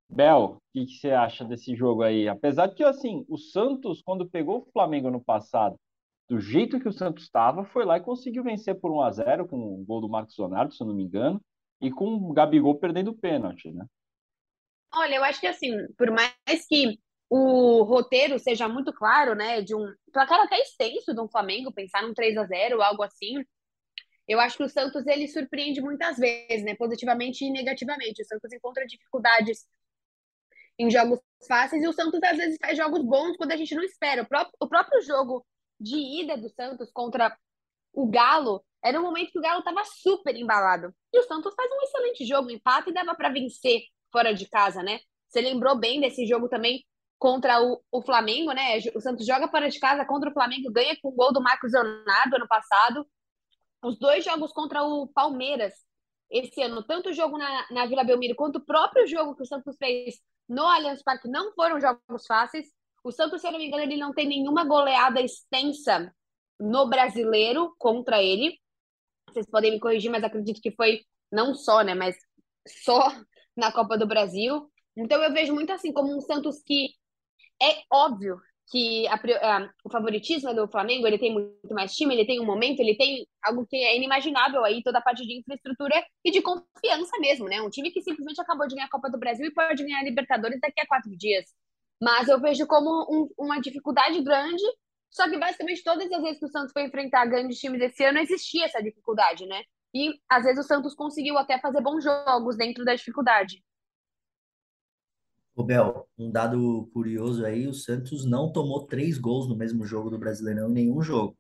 Bel, 0.09 0.57
o 0.57 0.61
que, 0.73 0.87
que 0.87 0.93
você 0.99 1.13
acha 1.13 1.45
desse 1.45 1.75
jogo 1.75 2.03
aí? 2.03 2.29
Apesar 2.29 2.69
que, 2.69 2.83
assim, 2.85 3.25
o 3.29 3.39
Santos, 3.39 4.03
quando 4.03 4.29
pegou 4.29 4.59
o 4.59 4.71
Flamengo 4.73 5.11
no 5.11 5.23
passado 5.23 5.79
do 6.31 6.39
jeito 6.39 6.79
que 6.79 6.89
o 6.89 6.93
Santos 6.93 7.25
estava, 7.25 7.65
foi 7.65 7.85
lá 7.85 7.97
e 7.97 8.03
conseguiu 8.03 8.45
vencer 8.45 8.79
por 8.79 8.93
1 8.93 9.03
a 9.03 9.11
0 9.11 9.49
com 9.49 9.57
o 9.57 9.85
gol 9.85 10.01
do 10.01 10.09
Marcos 10.09 10.39
Leonardo, 10.39 10.73
se 10.73 10.81
eu 10.81 10.87
não 10.87 10.95
me 10.95 11.03
engano, 11.03 11.43
e 11.81 11.91
com 11.91 12.07
o 12.07 12.33
Gabigol 12.33 12.79
perdendo 12.79 13.11
o 13.11 13.19
pênalti, 13.19 13.69
né? 13.73 13.85
Olha, 14.95 15.17
eu 15.17 15.25
acho 15.25 15.41
que 15.41 15.49
assim, 15.49 15.73
por 15.99 16.09
mais 16.13 16.33
que 16.69 17.01
o 17.29 17.83
roteiro 17.83 18.39
seja 18.39 18.69
muito 18.69 18.93
claro, 18.93 19.35
né, 19.35 19.61
de 19.61 19.75
um 19.75 19.93
placar 20.13 20.39
até 20.41 20.57
extenso 20.61 21.13
de 21.13 21.21
um 21.21 21.29
Flamengo, 21.29 21.73
pensar 21.73 22.03
num 22.03 22.15
3 22.15 22.37
a 22.37 22.45
0 22.45 22.81
algo 22.81 23.03
assim, 23.03 23.45
eu 24.29 24.39
acho 24.39 24.57
que 24.57 24.63
o 24.63 24.69
Santos 24.69 25.05
ele 25.09 25.27
surpreende 25.27 25.81
muitas 25.81 26.17
vezes, 26.17 26.65
né, 26.65 26.77
positivamente 26.77 27.45
e 27.45 27.51
negativamente. 27.51 28.23
O 28.23 28.25
Santos 28.25 28.53
encontra 28.53 28.87
dificuldades 28.87 29.67
em 30.79 30.89
jogos 30.89 31.19
fáceis 31.49 31.83
e 31.83 31.89
o 31.89 31.93
Santos 31.93 32.23
às 32.23 32.37
vezes 32.37 32.57
faz 32.61 32.77
jogos 32.77 33.05
bons 33.05 33.37
quando 33.37 33.51
a 33.51 33.57
gente 33.57 33.75
não 33.75 33.83
espera. 33.83 34.23
O 34.23 34.29
próprio, 34.29 34.55
o 34.61 34.69
próprio 34.69 35.03
jogo 35.03 35.45
de 35.81 35.97
ida 35.97 36.37
do 36.37 36.49
Santos 36.51 36.91
contra 36.93 37.37
o 37.93 38.09
Galo, 38.09 38.63
era 38.83 38.99
um 38.99 39.03
momento 39.03 39.33
que 39.33 39.39
o 39.39 39.43
Galo 39.43 39.61
estava 39.61 39.83
super 39.85 40.37
embalado. 40.37 40.95
E 41.13 41.19
o 41.19 41.23
Santos 41.25 41.55
faz 41.55 41.71
um 41.71 41.83
excelente 41.83 42.25
jogo, 42.25 42.51
empate 42.51 42.91
e 42.91 42.95
dava 42.95 43.15
para 43.15 43.29
vencer 43.29 43.83
fora 44.13 44.33
de 44.33 44.49
casa, 44.49 44.83
né? 44.83 45.01
Você 45.29 45.41
lembrou 45.41 45.79
bem 45.79 46.01
desse 46.01 46.27
jogo 46.27 46.49
também 46.49 46.85
contra 47.19 47.63
o, 47.63 47.83
o 47.91 48.03
Flamengo, 48.03 48.53
né? 48.53 48.79
O 48.95 49.01
Santos 49.01 49.27
joga 49.27 49.49
fora 49.49 49.69
de 49.69 49.79
casa 49.79 50.05
contra 50.05 50.31
o 50.31 50.33
Flamengo, 50.33 50.73
ganha 50.73 50.97
com 51.01 51.09
o 51.09 51.13
gol 51.13 51.33
do 51.33 51.43
Marcos 51.43 51.73
Leonardo 51.73 52.37
ano 52.37 52.49
passado. 52.49 53.07
Os 53.83 53.99
dois 53.99 54.25
jogos 54.25 54.53
contra 54.53 54.83
o 54.83 55.07
Palmeiras 55.09 55.75
esse 56.31 56.63
ano, 56.63 56.83
tanto 56.83 57.11
o 57.11 57.13
jogo 57.13 57.37
na, 57.37 57.67
na 57.71 57.87
Vila 57.87 58.05
Belmiro 58.05 58.37
quanto 58.37 58.57
o 58.57 58.65
próprio 58.65 59.07
jogo 59.07 59.35
que 59.35 59.43
o 59.43 59.47
Santos 59.47 59.77
fez 59.77 60.21
no 60.49 60.65
Allianz 60.65 61.03
Parque, 61.03 61.29
não 61.29 61.53
foram 61.53 61.81
jogos 61.81 62.27
fáceis. 62.27 62.67
O 63.03 63.11
Santos, 63.11 63.41
se 63.41 63.47
eu 63.47 63.53
não 63.53 63.59
me 63.59 63.67
engano, 63.67 63.83
ele 63.83 63.97
não 63.97 64.13
tem 64.13 64.27
nenhuma 64.27 64.65
goleada 64.65 65.21
extensa 65.21 66.15
no 66.59 66.89
brasileiro 66.89 67.75
contra 67.79 68.23
ele. 68.23 68.59
Vocês 69.29 69.49
podem 69.49 69.73
me 69.73 69.81
corrigir, 69.81 70.11
mas 70.11 70.25
acredito 70.25 70.61
que 70.61 70.73
foi 70.73 71.01
não 71.33 71.55
só, 71.55 71.83
né, 71.83 71.95
mas 71.95 72.17
só 72.67 73.09
na 73.57 73.73
Copa 73.73 73.97
do 73.97 74.07
Brasil. 74.07 74.71
Então 74.97 75.23
eu 75.23 75.33
vejo 75.33 75.55
muito 75.55 75.73
assim 75.73 75.93
como 75.93 76.15
um 76.15 76.21
Santos 76.21 76.63
que 76.63 76.91
é 77.63 77.83
óbvio 77.91 78.41
que 78.71 79.07
a, 79.09 79.15
a, 79.15 79.71
o 79.85 79.91
favoritismo 79.91 80.49
é 80.51 80.55
do 80.55 80.69
Flamengo, 80.69 81.07
ele 81.07 81.19
tem 81.19 81.33
muito 81.33 81.75
mais 81.75 81.93
time, 81.93 82.15
ele 82.15 82.25
tem 82.27 82.41
um 82.41 82.47
momento, 82.47 82.79
ele 82.81 82.97
tem 82.97 83.27
algo 83.43 83.67
que 83.67 83.77
é 83.77 83.97
inimaginável 83.97 84.65
aí, 84.65 84.81
toda 84.83 84.99
a 84.99 85.03
parte 85.03 85.27
de 85.27 85.41
infraestrutura 85.41 86.05
e 86.25 86.31
de 86.31 86.41
confiança 86.41 87.19
mesmo, 87.19 87.47
né? 87.49 87.61
Um 87.61 87.69
time 87.69 87.91
que 87.91 88.01
simplesmente 88.01 88.41
acabou 88.41 88.69
de 88.69 88.77
ganhar 88.77 88.87
a 88.87 88.91
Copa 88.91 89.11
do 89.11 89.19
Brasil 89.19 89.47
e 89.47 89.53
pode 89.53 89.83
ganhar 89.83 89.99
a 89.99 90.05
Libertadores 90.05 90.61
daqui 90.61 90.81
a 90.81 90.87
quatro 90.87 91.11
dias. 91.17 91.47
Mas 92.01 92.29
eu 92.29 92.41
vejo 92.41 92.67
como 92.67 93.07
um, 93.11 93.29
uma 93.37 93.61
dificuldade 93.61 94.23
grande. 94.23 94.63
Só 95.11 95.29
que 95.29 95.39
basicamente 95.39 95.83
todas 95.83 96.11
as 96.11 96.23
vezes 96.23 96.39
que 96.39 96.47
o 96.47 96.51
Santos 96.51 96.73
foi 96.73 96.85
enfrentar 96.85 97.27
grandes 97.27 97.59
times 97.59 97.81
esse 97.83 98.05
ano, 98.05 98.19
existia 98.19 98.65
essa 98.65 98.81
dificuldade, 98.81 99.45
né? 99.45 99.63
E 99.93 100.13
às 100.29 100.45
vezes 100.45 100.65
o 100.65 100.67
Santos 100.67 100.95
conseguiu 100.95 101.37
até 101.37 101.59
fazer 101.59 101.81
bons 101.81 102.05
jogos 102.05 102.57
dentro 102.57 102.85
da 102.85 102.95
dificuldade. 102.95 103.63
Bel, 105.65 106.09
um 106.17 106.31
dado 106.31 106.89
curioso 106.93 107.45
aí, 107.45 107.67
o 107.67 107.75
Santos 107.75 108.25
não 108.25 108.51
tomou 108.51 108.87
três 108.87 109.19
gols 109.19 109.47
no 109.47 109.55
mesmo 109.55 109.85
jogo 109.85 110.09
do 110.09 110.19
Brasileirão 110.19 110.71
em 110.71 110.73
nenhum 110.73 111.03
jogo. 111.03 111.37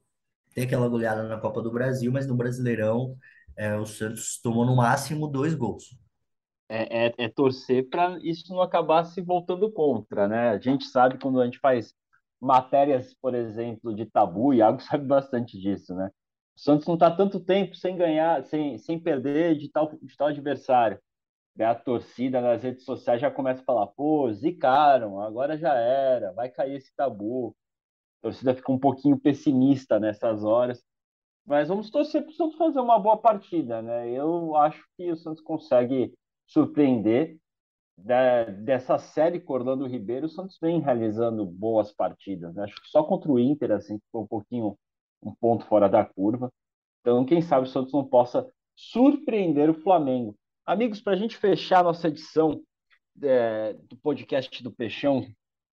Tem 0.52 0.64
aquela 0.64 0.88
goleada 0.88 1.22
na 1.22 1.40
Copa 1.40 1.62
do 1.62 1.72
Brasil, 1.72 2.12
mas 2.12 2.26
no 2.26 2.36
Brasileirão 2.36 3.16
é, 3.56 3.76
o 3.76 3.86
Santos 3.86 4.38
tomou 4.42 4.66
no 4.66 4.76
máximo 4.76 5.26
dois 5.26 5.54
gols 5.54 5.96
é, 6.70 7.06
é, 7.06 7.14
é 7.18 7.28
torcer 7.28 7.88
para 7.90 8.16
isso 8.22 8.52
não 8.52 8.62
acabar 8.62 9.04
se 9.04 9.20
voltando 9.20 9.70
contra, 9.72 10.28
né? 10.28 10.50
A 10.50 10.58
gente 10.58 10.84
sabe 10.84 11.18
quando 11.18 11.40
a 11.40 11.44
gente 11.44 11.58
faz 11.58 11.92
matérias, 12.40 13.12
por 13.14 13.34
exemplo, 13.34 13.92
de 13.94 14.06
tabu, 14.06 14.54
e 14.54 14.58
Iago 14.58 14.80
sabe 14.80 15.04
bastante 15.04 15.58
disso, 15.60 15.94
né? 15.94 16.10
O 16.56 16.60
Santos 16.60 16.86
não 16.86 16.94
está 16.94 17.10
tanto 17.10 17.40
tempo 17.40 17.74
sem 17.74 17.96
ganhar, 17.96 18.44
sem, 18.44 18.78
sem 18.78 19.00
perder 19.00 19.56
de 19.56 19.68
tal, 19.68 19.90
de 20.00 20.16
tal 20.16 20.28
adversário. 20.28 21.00
A 21.58 21.74
torcida 21.74 22.40
nas 22.40 22.62
redes 22.62 22.84
sociais 22.84 23.20
já 23.20 23.30
começa 23.30 23.62
a 23.62 23.64
falar: 23.64 23.88
pô, 23.88 24.32
zicaram, 24.32 25.20
agora 25.20 25.58
já 25.58 25.74
era, 25.74 26.32
vai 26.32 26.48
cair 26.48 26.76
esse 26.76 26.94
tabu. 26.94 27.54
A 28.20 28.28
torcida 28.28 28.54
fica 28.54 28.70
um 28.72 28.78
pouquinho 28.78 29.18
pessimista 29.18 29.98
nessas 29.98 30.44
horas. 30.44 30.82
Mas 31.44 31.68
vamos 31.68 31.90
torcer 31.90 32.22
para 32.22 32.30
o 32.30 32.34
Santos 32.34 32.56
fazer 32.56 32.80
uma 32.80 32.98
boa 32.98 33.16
partida, 33.18 33.82
né? 33.82 34.08
Eu 34.10 34.54
acho 34.56 34.84
que 34.96 35.10
o 35.10 35.16
Santos 35.16 35.42
consegue 35.42 36.14
surpreender. 36.50 37.38
Da, 37.96 38.44
dessa 38.44 38.98
série 38.98 39.38
com 39.38 39.52
Orlando 39.52 39.86
Ribeiro, 39.86 40.24
o 40.24 40.28
Santos 40.28 40.58
vem 40.58 40.80
realizando 40.80 41.44
boas 41.44 41.92
partidas. 41.92 42.54
Né? 42.54 42.64
Acho 42.64 42.80
que 42.80 42.88
só 42.88 43.02
contra 43.02 43.30
o 43.30 43.38
Inter, 43.38 43.72
assim, 43.72 43.98
ficou 43.98 44.22
um 44.22 44.26
pouquinho 44.26 44.78
um 45.22 45.34
ponto 45.34 45.66
fora 45.66 45.86
da 45.86 46.02
curva. 46.02 46.50
Então, 47.00 47.24
quem 47.26 47.42
sabe 47.42 47.66
o 47.66 47.70
Santos 47.70 47.92
não 47.92 48.04
possa 48.04 48.50
surpreender 48.74 49.68
o 49.68 49.74
Flamengo. 49.74 50.34
Amigos, 50.64 51.00
para 51.00 51.12
a 51.12 51.16
gente 51.16 51.36
fechar 51.36 51.84
nossa 51.84 52.08
edição 52.08 52.62
é, 53.22 53.74
do 53.74 53.96
podcast 53.98 54.62
do 54.62 54.72
Peixão, 54.72 55.26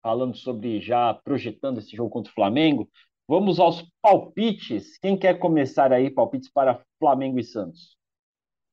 falando 0.02 0.34
sobre 0.34 0.80
já 0.80 1.12
projetando 1.12 1.78
esse 1.78 1.94
jogo 1.94 2.10
contra 2.10 2.30
o 2.30 2.34
Flamengo, 2.34 2.88
vamos 3.28 3.60
aos 3.60 3.86
palpites. 4.00 4.98
Quem 4.98 5.18
quer 5.18 5.38
começar 5.38 5.92
aí, 5.92 6.10
palpites 6.10 6.50
para 6.50 6.82
Flamengo 6.98 7.38
e 7.38 7.44
Santos? 7.44 7.98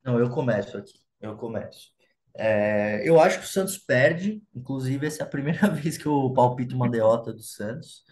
Não, 0.04 0.18
eu 0.18 0.30
começo 0.30 0.78
aqui. 0.78 1.11
Eu 1.22 1.36
começo. 1.38 1.92
É, 2.34 3.08
eu 3.08 3.20
acho 3.20 3.40
que 3.40 3.46
o 3.46 3.48
Santos 3.48 3.78
perde, 3.78 4.42
inclusive 4.56 5.06
essa 5.06 5.24
é 5.24 5.26
a 5.26 5.30
primeira 5.30 5.68
vez 5.70 5.98
que 5.98 6.06
eu 6.06 6.32
palpito 6.34 6.76
uma 6.76 6.90
derrota 6.90 7.34
do 7.34 7.42
Santos. 7.44 8.04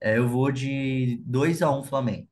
É, 0.00 0.18
eu 0.18 0.28
vou 0.28 0.50
de 0.52 1.22
2 1.26 1.62
a 1.62 1.70
1 1.70 1.84
Flamengo. 1.84 2.28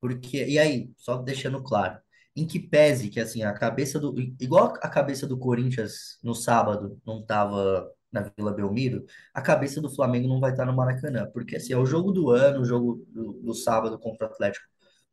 Porque, 0.00 0.44
e 0.46 0.58
aí, 0.58 0.92
só 0.96 1.16
deixando 1.18 1.62
claro, 1.62 1.98
em 2.36 2.46
que 2.46 2.58
pese 2.58 3.08
que 3.08 3.20
assim, 3.20 3.42
a 3.42 3.52
cabeça 3.54 4.00
do. 4.00 4.14
Igual 4.40 4.74
a 4.82 4.88
cabeça 4.88 5.26
do 5.26 5.38
Corinthians 5.38 6.18
no 6.22 6.34
sábado 6.34 7.00
não 7.06 7.20
estava 7.20 7.88
na 8.10 8.22
Vila 8.36 8.52
Belmiro, 8.52 9.04
a 9.32 9.40
cabeça 9.42 9.80
do 9.80 9.90
Flamengo 9.90 10.28
não 10.28 10.40
vai 10.40 10.50
estar 10.52 10.66
no 10.66 10.74
Maracanã. 10.74 11.30
Porque 11.32 11.56
assim, 11.56 11.72
é 11.72 11.78
o 11.78 11.86
jogo 11.86 12.12
do 12.12 12.30
ano, 12.30 12.60
o 12.62 12.64
jogo 12.64 13.06
do, 13.08 13.34
do 13.34 13.54
sábado 13.54 13.98
contra 13.98 14.26
o 14.26 14.30
Atlético 14.30 14.66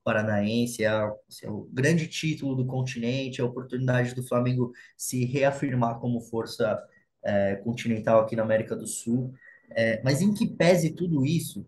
Paranaense, 0.04 0.84
é, 0.84 0.90
assim, 0.90 1.46
é, 1.46 1.50
o 1.50 1.70
grande 1.72 2.08
título 2.08 2.56
do 2.56 2.66
continente, 2.66 3.42
a 3.42 3.46
oportunidade 3.46 4.16
do 4.16 4.24
Flamengo 4.24 4.72
se 4.98 5.26
reafirmar 5.26 6.00
como 6.00 6.22
força 6.22 6.82
é, 7.24 7.56
continental 7.58 8.22
aqui 8.22 8.36
na 8.36 8.44
América 8.44 8.76
do 8.76 8.88
Sul. 8.88 9.34
É, 9.72 10.02
mas 10.04 10.22
em 10.22 10.34
que 10.34 10.48
pese 10.48 10.92
tudo 10.92 11.26
isso, 11.26 11.68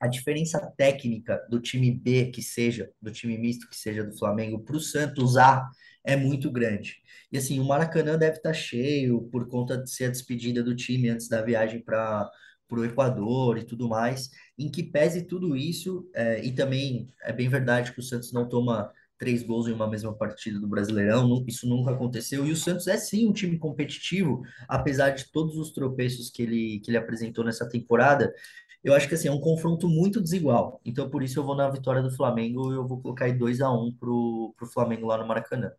a 0.00 0.08
diferença 0.08 0.58
técnica 0.76 1.44
do 1.50 1.60
time 1.60 1.90
B 1.90 2.30
que 2.30 2.42
seja, 2.42 2.90
do 3.00 3.10
time 3.12 3.36
misto 3.36 3.68
que 3.68 3.76
seja 3.76 4.02
do 4.02 4.16
Flamengo 4.16 4.58
para 4.60 4.76
o 4.76 4.80
Santos 4.80 5.36
A 5.36 5.68
é 6.02 6.16
muito 6.16 6.50
grande. 6.50 7.02
E 7.30 7.36
assim, 7.36 7.60
o 7.60 7.64
Maracanã 7.64 8.16
deve 8.16 8.38
estar 8.38 8.50
tá 8.50 8.54
cheio 8.54 9.22
por 9.30 9.46
conta 9.48 9.76
de 9.76 9.90
ser 9.90 10.06
a 10.06 10.10
despedida 10.10 10.62
do 10.62 10.74
time 10.74 11.10
antes 11.10 11.28
da 11.28 11.42
viagem 11.42 11.80
para 11.80 12.30
o 12.78 12.84
Equador 12.84 13.58
e 13.58 13.64
tudo 13.64 13.88
mais. 13.88 14.30
Em 14.58 14.70
que 14.70 14.82
pese 14.82 15.22
tudo 15.22 15.56
isso, 15.56 16.08
é, 16.14 16.44
e 16.44 16.52
também 16.52 17.08
é 17.22 17.32
bem 17.32 17.48
verdade 17.48 17.92
que 17.92 18.00
o 18.00 18.02
Santos 18.02 18.32
não 18.32 18.48
toma 18.48 18.92
três 19.18 19.42
gols 19.42 19.68
em 19.68 19.72
uma 19.72 19.86
mesma 19.86 20.14
partida 20.14 20.58
do 20.58 20.66
Brasileirão, 20.66 21.44
isso 21.46 21.68
nunca 21.68 21.90
aconteceu. 21.90 22.46
E 22.46 22.52
o 22.52 22.56
Santos 22.56 22.86
é 22.86 22.96
sim 22.96 23.28
um 23.28 23.32
time 23.32 23.58
competitivo, 23.58 24.42
apesar 24.66 25.10
de 25.10 25.30
todos 25.30 25.58
os 25.58 25.72
tropeços 25.72 26.30
que 26.30 26.42
ele, 26.42 26.80
que 26.80 26.90
ele 26.90 26.96
apresentou 26.96 27.44
nessa 27.44 27.68
temporada. 27.68 28.32
Eu 28.82 28.94
acho 28.94 29.06
que 29.06 29.14
assim, 29.14 29.28
é 29.28 29.32
um 29.32 29.40
confronto 29.40 29.86
muito 29.88 30.22
desigual. 30.22 30.80
Então, 30.84 31.10
por 31.10 31.22
isso, 31.22 31.38
eu 31.38 31.44
vou 31.44 31.54
na 31.54 31.68
vitória 31.68 32.02
do 32.02 32.10
Flamengo. 32.10 32.72
Eu 32.72 32.86
vou 32.86 33.00
colocar 33.02 33.26
aí 33.26 33.32
2 33.34 33.60
a 33.60 33.70
1 33.70 33.92
pro, 34.00 34.54
pro 34.56 34.66
Flamengo 34.66 35.06
lá 35.06 35.18
no 35.18 35.26
Maracanã. 35.26 35.70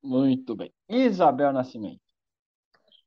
Muito 0.00 0.54
bem. 0.54 0.72
Isabel 0.88 1.52
Nascimento. 1.52 2.11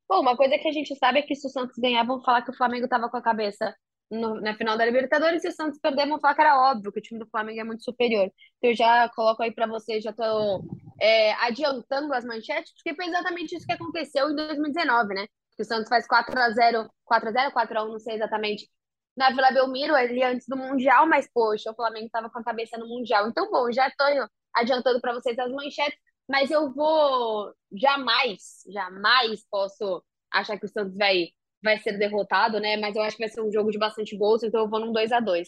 Bom, 0.08 0.22
uma 0.22 0.38
coisa 0.38 0.58
que 0.58 0.68
a 0.68 0.72
gente 0.72 0.96
sabe 0.96 1.20
é 1.20 1.22
que 1.22 1.36
se 1.36 1.48
o 1.48 1.50
Santos 1.50 1.78
ganhar, 1.78 2.04
vão 2.06 2.22
falar 2.24 2.42
que 2.44 2.52
o 2.52 2.56
Flamengo 2.56 2.86
estava 2.86 3.10
com 3.10 3.18
a 3.18 3.22
cabeça 3.22 3.76
no, 4.10 4.40
na 4.40 4.56
final 4.56 4.78
da 4.78 4.86
Libertadores, 4.86 5.44
e 5.44 5.48
o 5.48 5.52
Santos 5.52 5.80
perder, 5.80 6.08
vão 6.08 6.20
falar 6.20 6.36
que 6.36 6.42
era 6.42 6.72
óbvio 6.72 6.92
que 6.92 7.00
o 7.00 7.02
time 7.02 7.20
do 7.20 7.30
Flamengo 7.30 7.60
é 7.60 7.64
muito 7.64 7.84
superior. 7.84 8.32
Então, 8.58 8.70
eu 8.70 8.76
já 8.76 9.10
coloco 9.10 9.42
aí 9.42 9.52
para 9.52 9.66
vocês, 9.68 10.04
já 10.04 10.12
estou 10.12 10.64
é, 11.02 11.34
adiantando 11.34 12.14
as 12.14 12.24
manchetes, 12.24 12.72
porque 12.74 12.96
foi 12.96 13.08
exatamente 13.08 13.56
isso 13.56 13.66
que 13.66 13.74
aconteceu 13.74 14.30
em 14.30 14.36
2019, 14.36 15.14
né? 15.16 15.26
que 15.56 15.64
o 15.64 15.66
Santos 15.66 15.90
faz 15.90 16.06
4 16.08 16.38
a 16.38 16.50
0 16.52 16.90
4 17.06 17.30
a 17.30 17.32
0 17.32 17.52
4 17.52 17.80
a 17.80 17.84
1 17.86 17.88
não 17.88 18.00
sei 18.00 18.16
exatamente, 18.16 18.70
na 19.16 19.30
Vila 19.30 19.52
Belmiro, 19.52 19.96
ali 19.96 20.22
antes 20.24 20.46
do 20.48 20.58
Mundial, 20.58 21.08
mas, 21.08 21.30
poxa, 21.34 21.72
o 21.72 21.76
Flamengo 21.76 22.08
estava 22.08 22.30
com 22.30 22.40
a 22.40 22.44
cabeça 22.44 22.78
no 22.78 22.88
Mundial. 22.88 23.30
Então, 23.30 23.50
bom, 23.50 23.72
já 23.72 23.88
estou 23.88 24.08
adiantando 24.54 25.00
para 25.00 25.14
vocês 25.14 25.40
as 25.40 25.52
manchetes, 25.52 25.98
mas 26.28 26.52
eu 26.52 26.74
vou 26.74 27.54
jamais, 27.72 28.64
jamais 28.68 29.46
posso 29.50 30.04
achar 30.32 30.58
que 30.60 30.66
o 30.66 30.70
Santos 30.70 30.98
vai, 30.98 31.30
vai 31.64 31.78
ser 31.80 31.98
derrotado, 31.98 32.60
né? 32.60 32.78
Mas 32.78 32.96
eu 32.96 33.02
acho 33.04 33.18
que 33.18 33.24
vai 33.24 33.30
ser 33.30 33.42
um 33.42 33.52
jogo 33.52 33.72
de 33.72 33.78
bastante 33.78 34.18
gols, 34.18 34.44
então 34.44 34.62
eu 34.62 34.70
vou 34.70 34.80
num 34.80 34.92
2 34.92 35.12
a 35.12 35.20
2 35.20 35.48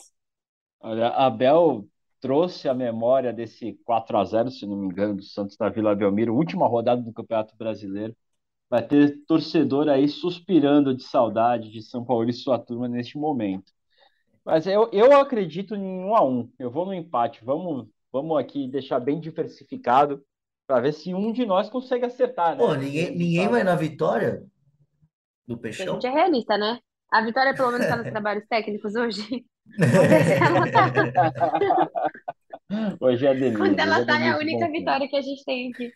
Olha, 0.79 1.07
Abel 1.09 1.87
trouxe 2.19 2.67
a 2.67 2.73
memória 2.73 3.33
desse 3.33 3.73
4 3.85 4.17
a 4.17 4.23
0 4.23 4.51
se 4.51 4.65
não 4.65 4.77
me 4.77 4.87
engano, 4.87 5.15
do 5.15 5.23
Santos 5.23 5.57
na 5.59 5.69
Vila 5.69 5.95
Belmiro, 5.95 6.35
última 6.35 6.67
rodada 6.67 7.01
do 7.01 7.13
Campeonato 7.13 7.55
Brasileiro. 7.55 8.15
Vai 8.69 8.85
ter 8.85 9.23
torcedor 9.25 9.87
aí 9.89 10.07
suspirando 10.07 10.93
de 10.95 11.03
saudade 11.03 11.71
de 11.71 11.81
São 11.81 12.03
Paulo 12.05 12.29
e 12.29 12.33
sua 12.33 12.59
turma 12.59 12.87
neste 12.87 13.17
momento. 13.17 13.71
Mas 14.43 14.67
eu, 14.67 14.89
eu 14.93 15.17
acredito 15.19 15.75
em 15.75 15.81
um 15.81 16.15
a 16.15 16.23
um. 16.23 16.51
Eu 16.59 16.71
vou 16.71 16.85
no 16.85 16.93
empate. 16.93 17.43
Vamos, 17.43 17.87
vamos 18.11 18.37
aqui 18.37 18.67
deixar 18.67 18.99
bem 18.99 19.19
diversificado 19.19 20.23
para 20.67 20.81
ver 20.81 20.93
se 20.93 21.15
um 21.15 21.31
de 21.31 21.45
nós 21.45 21.69
consegue 21.69 22.05
acertar, 22.05 22.57
né? 22.57 22.57
Pô, 22.57 22.75
ninguém, 22.75 23.15
ninguém 23.15 23.47
vai 23.47 23.63
na 23.63 23.75
vitória 23.75 24.43
do 25.47 25.57
Peixão? 25.57 25.91
A 25.91 25.93
gente 25.93 26.05
é 26.05 26.11
realista, 26.11 26.57
né? 26.57 26.79
A 27.09 27.23
vitória 27.23 27.55
pelo 27.55 27.71
menos 27.71 27.85
está 27.85 27.95
nos 27.95 28.07
trabalhos 28.11 28.45
técnicos 28.47 28.93
hoje. 28.95 29.45
hoje 32.99 33.25
é 33.25 33.33
delícia. 33.33 33.57
Quando 33.57 33.79
ela 33.79 34.05
tá, 34.05 34.19
é 34.19 34.31
a 34.31 34.37
única 34.37 34.69
vitória 34.69 35.07
que 35.07 35.15
a 35.15 35.21
gente 35.21 35.45
tem 35.45 35.71
aqui. 35.71 35.93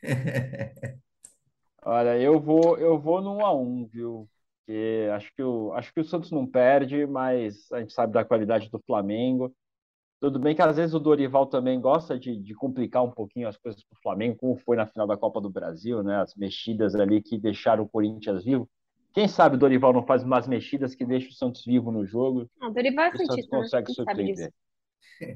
Olha, 1.83 2.17
eu 2.17 2.39
vou, 2.39 2.77
eu 2.77 2.97
vou 2.97 3.21
no 3.21 3.35
1 3.37 3.45
a 3.45 3.53
1, 3.53 3.87
viu? 3.87 4.29
Porque 4.59 5.09
acho 5.13 5.33
que 5.35 5.43
o, 5.43 5.73
acho 5.73 5.93
que 5.93 5.99
o 5.99 6.05
Santos 6.05 6.31
não 6.31 6.47
perde, 6.47 7.05
mas 7.05 7.69
a 7.73 7.81
gente 7.81 7.91
sabe 7.91 8.13
da 8.13 8.23
qualidade 8.23 8.69
do 8.69 8.81
Flamengo. 8.85 9.53
Tudo 10.21 10.37
bem 10.37 10.53
que 10.53 10.61
às 10.61 10.77
vezes 10.77 10.93
o 10.93 10.99
Dorival 10.99 11.47
também 11.47 11.81
gosta 11.81 12.17
de, 12.17 12.37
de 12.37 12.53
complicar 12.53 13.03
um 13.03 13.09
pouquinho 13.09 13.47
as 13.47 13.57
coisas 13.57 13.83
para 13.83 13.97
o 13.97 14.01
Flamengo, 14.03 14.37
como 14.37 14.55
foi 14.55 14.77
na 14.77 14.85
final 14.85 15.07
da 15.07 15.17
Copa 15.17 15.41
do 15.41 15.49
Brasil, 15.49 16.03
né? 16.03 16.17
As 16.21 16.35
mexidas 16.35 16.93
ali 16.93 17.23
que 17.23 17.39
deixaram 17.39 17.83
o 17.83 17.89
Corinthians 17.89 18.45
vivo. 18.45 18.69
Quem 19.15 19.27
sabe 19.27 19.55
o 19.55 19.59
Dorival 19.59 19.91
não 19.91 20.05
faz 20.05 20.23
umas 20.23 20.47
mexidas 20.47 20.93
que 20.93 21.03
deixam 21.03 21.31
o 21.31 21.33
Santos 21.33 21.65
vivo 21.65 21.91
no 21.91 22.05
jogo. 22.05 22.47
Ah, 22.61 22.67
o 22.67 22.71
Dorival 22.71 23.05
é 23.05 23.09
o 23.09 23.17
Santos 23.17 23.35
né? 23.35 23.47
consegue 23.49 23.93
surpreender. 23.93 24.53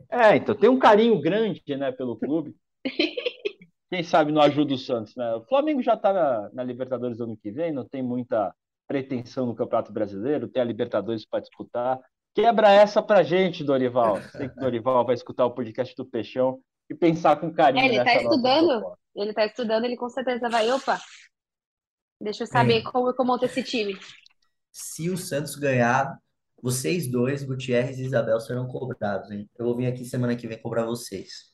É, 0.08 0.36
então 0.36 0.54
tem 0.54 0.70
um 0.70 0.78
carinho 0.78 1.20
grande, 1.20 1.64
né, 1.76 1.92
pelo 1.92 2.16
clube. 2.16 2.56
Quem 3.90 4.04
sabe 4.04 4.32
não 4.32 4.42
ajuda 4.42 4.76
o 4.76 4.78
Santos, 4.78 5.16
né? 5.16 5.34
O 5.34 5.42
Flamengo 5.46 5.82
já 5.82 5.96
está 5.96 6.14
na, 6.14 6.50
na 6.54 6.64
Libertadores 6.64 7.20
ano 7.20 7.36
que 7.36 7.52
vem, 7.52 7.72
não 7.72 7.86
tem 7.86 8.04
muita 8.04 8.54
pretensão 8.88 9.48
no 9.48 9.56
Campeonato 9.56 9.92
Brasileiro, 9.92 10.48
tem 10.48 10.62
a 10.62 10.66
Libertadores 10.66 11.26
para 11.26 11.40
disputar. 11.40 12.00
Quebra 12.36 12.70
essa 12.70 13.02
pra 13.02 13.24
gente, 13.24 13.64
Dorival. 13.64 14.18
Sei 14.32 14.50
que 14.50 14.58
o 14.58 14.60
Dorival 14.60 15.06
vai 15.06 15.16
escutar 15.16 15.46
o 15.46 15.52
podcast 15.52 15.96
do 15.96 16.06
Peixão 16.06 16.60
e 16.90 16.94
pensar 16.94 17.38
com 17.38 17.52
carinho 17.52 17.84
É, 17.84 17.88
ele 17.88 18.04
tá 18.04 18.16
estudando. 18.16 18.68
proposta. 18.68 19.00
Ele 19.16 19.34
tá 19.34 19.46
estudando, 19.46 19.86
ele 19.86 19.96
com 19.96 20.10
certeza 20.10 20.50
vai. 20.50 20.70
Opa, 20.70 21.00
deixa 22.20 22.44
eu 22.44 22.48
saber 22.48 22.74
Bem, 22.74 22.84
como 22.84 23.10
eu 23.10 23.26
monto 23.26 23.46
esse 23.46 23.64
time. 23.64 23.98
se 24.70 25.10
o 25.10 25.18
Santos 25.18 25.56
ganhar, 25.56 26.20
vocês 26.62 27.10
dois, 27.10 27.42
Gutierrez 27.42 27.98
e 27.98 28.04
Isabel, 28.04 28.38
serão 28.42 28.68
cobrados, 28.68 29.32
hein? 29.32 29.50
Eu 29.58 29.66
vou 29.66 29.78
vir 29.78 29.88
aqui 29.88 30.04
semana 30.04 30.36
que 30.36 30.48
vem 30.48 30.62
cobrar 30.62 30.86
vocês. 30.86 31.54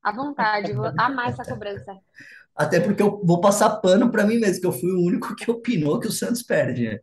À 0.00 0.12
vontade, 0.12 0.72
vou 0.72 0.86
amar 0.96 1.30
essa 1.30 1.42
cobrança. 1.44 1.92
Até 2.54 2.78
porque 2.78 3.02
eu 3.02 3.20
vou 3.24 3.40
passar 3.40 3.80
pano 3.80 4.10
para 4.10 4.24
mim 4.24 4.38
mesmo, 4.38 4.60
que 4.60 4.66
eu 4.66 4.72
fui 4.72 4.92
o 4.92 5.04
único 5.04 5.34
que 5.34 5.50
opinou 5.50 5.98
que 5.98 6.06
o 6.06 6.12
Santos 6.12 6.44
perde, 6.44 6.88
né? 6.90 7.00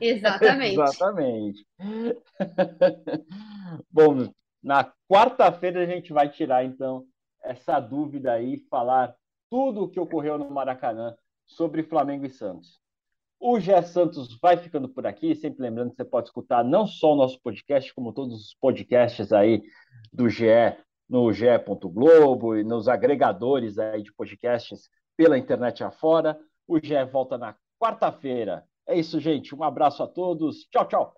Exatamente. 0.00 0.74
Exatamente. 0.74 1.66
Bom, 3.90 4.28
na 4.62 4.92
quarta-feira 5.08 5.82
a 5.82 5.86
gente 5.86 6.12
vai 6.12 6.28
tirar 6.28 6.64
então 6.64 7.04
essa 7.42 7.80
dúvida 7.80 8.32
aí, 8.32 8.58
falar 8.70 9.14
tudo 9.50 9.84
o 9.84 9.88
que 9.88 10.00
ocorreu 10.00 10.38
no 10.38 10.50
Maracanã 10.50 11.14
sobre 11.46 11.82
Flamengo 11.82 12.24
e 12.24 12.30
Santos. 12.30 12.80
O 13.38 13.58
Gé 13.58 13.82
Santos 13.82 14.38
vai 14.40 14.56
ficando 14.56 14.88
por 14.88 15.04
aqui, 15.04 15.34
sempre 15.34 15.62
lembrando 15.62 15.90
que 15.90 15.96
você 15.96 16.04
pode 16.04 16.28
escutar 16.28 16.64
não 16.64 16.86
só 16.86 17.12
o 17.12 17.16
nosso 17.16 17.40
podcast, 17.42 17.92
como 17.92 18.12
todos 18.12 18.34
os 18.34 18.54
podcasts 18.54 19.32
aí 19.32 19.60
do 20.12 20.28
GE 20.28 20.76
no 21.08 21.30
GE. 21.32 21.46
Globo 21.92 22.56
e 22.56 22.64
nos 22.64 22.88
agregadores 22.88 23.78
aí 23.78 24.02
de 24.02 24.14
podcasts 24.14 24.88
pela 25.16 25.36
internet 25.36 25.84
afora. 25.84 26.38
O 26.66 26.78
GE 26.78 27.04
volta 27.04 27.36
na 27.36 27.54
quarta-feira. 27.78 28.64
É 28.88 28.98
isso, 28.98 29.20
gente. 29.20 29.54
Um 29.54 29.62
abraço 29.62 30.02
a 30.02 30.08
todos. 30.08 30.66
Tchau, 30.70 30.86
tchau. 30.88 31.14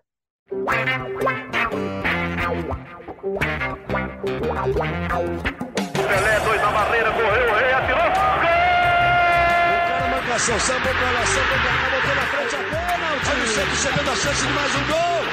Pelé, 6.07 6.39
dois 6.41 6.61
na 6.61 6.71
barreira, 6.71 7.11
correu, 7.11 7.51
o 7.51 7.55
rei 7.55 7.73
atirou. 7.73 8.03
Gol! 8.03 8.55
O 9.73 9.87
cara 9.87 10.07
manca 10.07 10.31
a 10.31 10.35
ação, 10.35 10.59
samba 10.59 10.79
com 10.81 11.05
ela, 11.05 11.25
samba 11.25 11.47
com 11.47 11.67
ela, 11.67 11.89
botou 11.89 12.15
na 12.15 12.21
frente 12.21 12.55
a 12.55 12.57
pênalti. 12.59 13.29
Olha 13.31 13.43
o 13.43 13.47
Santos 13.47 13.79
chegando 13.79 14.09
a 14.11 14.15
chance 14.15 14.45
de 14.45 14.53
mais 14.53 14.75
um 14.75 14.85
gol. 14.85 15.23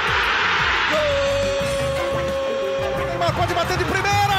Gol! 2.97 3.07
Neymar 3.07 3.35
pode 3.37 3.55
bater 3.55 3.77
de 3.77 3.85
primeira. 3.85 4.32